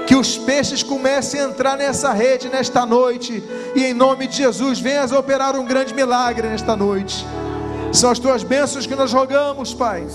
que 0.08 0.16
os 0.16 0.38
peixes 0.38 0.82
comecem 0.82 1.42
a 1.42 1.44
entrar 1.44 1.76
nessa 1.76 2.13
rede 2.13 2.48
nesta 2.48 2.86
noite, 2.86 3.44
e 3.76 3.84
em 3.84 3.94
nome 3.94 4.28
de 4.28 4.38
Jesus, 4.38 4.80
venhas 4.80 5.12
operar 5.12 5.58
um 5.58 5.66
grande 5.66 5.94
milagre 5.94 6.48
nesta 6.48 6.74
noite. 6.74 7.28
São 7.91 8.12
as 8.12 8.19
tuas 8.19 8.43
bênçãos 8.43 8.86
que 8.86 8.95
nós 8.95 9.12
rogamos, 9.12 9.73
Pai. 9.73 10.06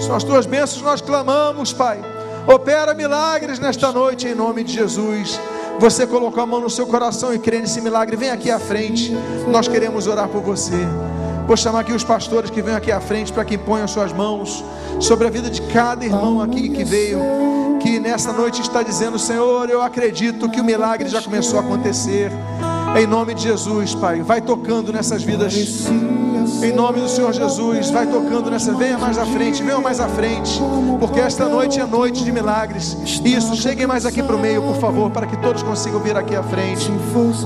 São 0.00 0.14
as 0.14 0.24
tuas 0.24 0.46
bênçãos 0.46 0.78
que 0.78 0.84
nós 0.84 1.00
clamamos, 1.00 1.72
Pai. 1.72 2.00
Opera 2.46 2.94
milagres 2.94 3.58
nesta 3.58 3.90
noite 3.90 4.28
em 4.28 4.34
nome 4.34 4.62
de 4.62 4.72
Jesus. 4.72 5.38
Você 5.78 6.06
colocou 6.06 6.42
a 6.42 6.46
mão 6.46 6.60
no 6.60 6.70
seu 6.70 6.86
coração 6.86 7.34
e 7.34 7.38
crê 7.38 7.60
nesse 7.60 7.80
milagre, 7.80 8.16
vem 8.16 8.30
aqui 8.30 8.50
à 8.50 8.58
frente. 8.58 9.12
Nós 9.48 9.68
queremos 9.68 10.06
orar 10.06 10.28
por 10.28 10.40
você. 10.40 10.86
Vou 11.46 11.56
chamar 11.56 11.80
aqui 11.80 11.92
os 11.92 12.02
pastores 12.02 12.50
que 12.50 12.62
vêm 12.62 12.74
aqui 12.74 12.90
à 12.90 13.00
frente 13.00 13.32
para 13.32 13.44
que 13.44 13.58
ponham 13.58 13.86
suas 13.86 14.12
mãos 14.12 14.64
sobre 15.00 15.26
a 15.26 15.30
vida 15.30 15.50
de 15.50 15.62
cada 15.62 16.04
irmão 16.04 16.40
aqui 16.40 16.68
que 16.68 16.84
veio, 16.84 17.20
que 17.80 18.00
nessa 18.00 18.32
noite 18.32 18.62
está 18.62 18.82
dizendo: 18.82 19.18
Senhor, 19.18 19.68
eu 19.68 19.82
acredito 19.82 20.48
que 20.48 20.60
o 20.60 20.64
milagre 20.64 21.08
já 21.08 21.20
começou 21.20 21.58
a 21.58 21.62
acontecer. 21.62 22.32
Em 22.96 23.06
nome 23.06 23.34
de 23.34 23.42
Jesus, 23.42 23.94
Pai, 23.94 24.22
vai 24.22 24.40
tocando 24.40 24.92
nessas 24.92 25.22
vidas. 25.22 25.86
Em 26.62 26.72
nome 26.72 27.00
do 27.00 27.08
Senhor 27.08 27.32
Jesus, 27.32 27.90
vai 27.90 28.06
tocando 28.06 28.50
nessa. 28.50 28.72
Venha 28.74 28.98
mais 28.98 29.18
à 29.18 29.26
frente, 29.26 29.62
venha 29.62 29.78
mais 29.78 30.00
à 30.00 30.08
frente, 30.08 30.60
porque 30.98 31.20
esta 31.20 31.48
noite 31.48 31.80
é 31.80 31.86
noite 31.86 32.24
de 32.24 32.32
milagres. 32.32 32.96
Isso, 33.24 33.56
cheguem 33.56 33.86
mais 33.86 34.06
aqui 34.06 34.22
para 34.22 34.36
o 34.36 34.38
meio, 34.38 34.62
por 34.62 34.76
favor, 34.76 35.10
para 35.10 35.26
que 35.26 35.36
todos 35.38 35.62
consigam 35.62 36.00
vir 36.00 36.16
aqui 36.16 36.34
à 36.34 36.42
frente. 36.42 36.90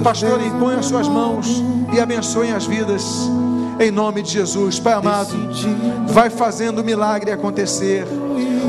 Pastor, 0.02 0.40
impõe 0.40 0.74
as 0.74 0.86
suas 0.86 1.08
mãos 1.08 1.62
e 1.92 2.00
abençoem 2.00 2.52
as 2.52 2.66
vidas. 2.66 3.04
Em 3.78 3.90
nome 3.90 4.22
de 4.22 4.32
Jesus, 4.32 4.78
Pai 4.78 4.92
amado, 4.92 5.34
vai 6.06 6.28
fazendo 6.28 6.80
o 6.80 6.84
milagre 6.84 7.32
acontecer. 7.32 8.06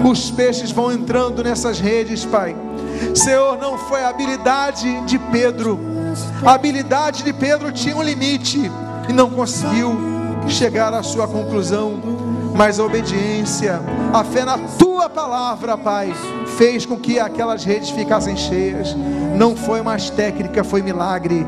Os 0.09 0.31
peixes 0.31 0.71
vão 0.71 0.91
entrando 0.91 1.43
nessas 1.43 1.79
redes, 1.79 2.23
Pai. 2.23 2.55
Senhor, 3.13 3.57
não 3.57 3.77
foi 3.77 4.01
a 4.01 4.09
habilidade 4.09 5.01
de 5.01 5.19
Pedro 5.19 5.91
a 6.45 6.53
habilidade 6.53 7.23
de 7.23 7.31
Pedro 7.31 7.71
tinha 7.71 7.95
um 7.95 8.03
limite 8.03 8.69
e 9.07 9.13
não 9.13 9.29
conseguiu 9.29 10.10
chegar 10.47 10.93
à 10.93 11.03
sua 11.03 11.27
conclusão, 11.27 12.01
mas 12.55 12.79
a 12.79 12.85
obediência, 12.85 13.81
a 14.13 14.23
fé 14.23 14.45
na 14.45 14.57
tua 14.57 15.09
palavra, 15.09 15.77
Pai, 15.77 16.13
fez 16.57 16.85
com 16.85 16.97
que 16.97 17.19
aquelas 17.19 17.63
redes 17.63 17.89
ficassem 17.89 18.35
cheias. 18.35 18.95
Não 19.35 19.55
foi 19.55 19.81
mais 19.81 20.09
técnica, 20.09 20.63
foi 20.63 20.81
milagre. 20.81 21.45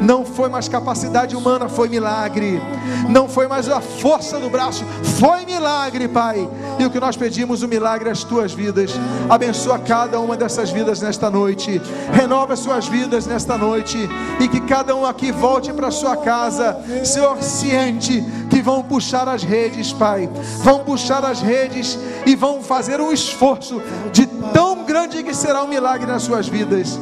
Não 0.00 0.24
foi 0.24 0.48
mais 0.48 0.68
capacidade 0.68 1.36
humana, 1.36 1.68
foi 1.68 1.88
milagre. 1.88 2.60
Não 3.08 3.28
foi 3.28 3.46
mais 3.46 3.68
a 3.68 3.80
força 3.80 4.38
do 4.38 4.48
braço, 4.48 4.84
foi 5.18 5.44
milagre, 5.44 6.08
Pai. 6.08 6.48
E 6.78 6.84
o 6.84 6.90
que 6.90 7.00
nós 7.00 7.16
pedimos, 7.16 7.62
o 7.62 7.68
milagre 7.68 8.08
as 8.10 8.24
tuas 8.24 8.52
vidas. 8.52 8.92
Abençoa 9.28 9.78
cada 9.78 10.20
uma 10.20 10.36
dessas 10.36 10.70
vidas 10.70 11.00
nesta 11.00 11.30
noite. 11.30 11.80
Renova 12.12 12.54
as 12.54 12.60
suas 12.60 12.86
vidas 12.86 13.26
nesta 13.26 13.56
noite. 13.58 14.08
E 14.40 14.48
que 14.48 14.60
cada 14.60 14.94
um 14.94 15.04
aqui 15.04 15.32
volte 15.32 15.72
para 15.72 15.90
sua 15.90 16.16
casa, 16.16 16.78
Senhor, 17.04 17.42
ciente 17.42 18.24
que 18.54 18.62
vão 18.62 18.84
puxar 18.84 19.28
as 19.28 19.42
redes, 19.42 19.92
Pai. 19.92 20.30
Vão 20.62 20.84
puxar 20.84 21.24
as 21.24 21.40
redes 21.40 21.98
e 22.24 22.36
vão 22.36 22.62
fazer 22.62 23.00
um 23.00 23.12
esforço 23.12 23.82
de 24.12 24.26
tão 24.52 24.84
grande 24.84 25.24
que 25.24 25.34
será 25.34 25.64
o 25.64 25.66
milagre 25.66 26.06
nas 26.06 26.22
suas 26.22 26.46
vidas. 26.46 26.96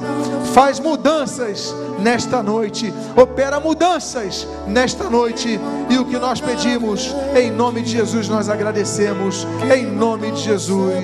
Faz 0.55 0.81
mudanças 0.81 1.75
nesta 1.99 2.43
noite, 2.43 2.91
opera 3.15 3.61
mudanças 3.61 4.49
nesta 4.67 5.11
noite, 5.11 5.61
e 5.91 5.99
o 5.99 6.07
que 6.07 6.19
nós 6.19 6.41
pedimos, 6.41 7.15
em 7.37 7.51
nome 7.51 7.83
de 7.83 7.91
Jesus, 7.91 8.29
nós 8.29 8.49
agradecemos, 8.49 9.47
em 9.77 9.85
nome 9.85 10.33
de 10.33 10.41
Jesus. 10.41 10.95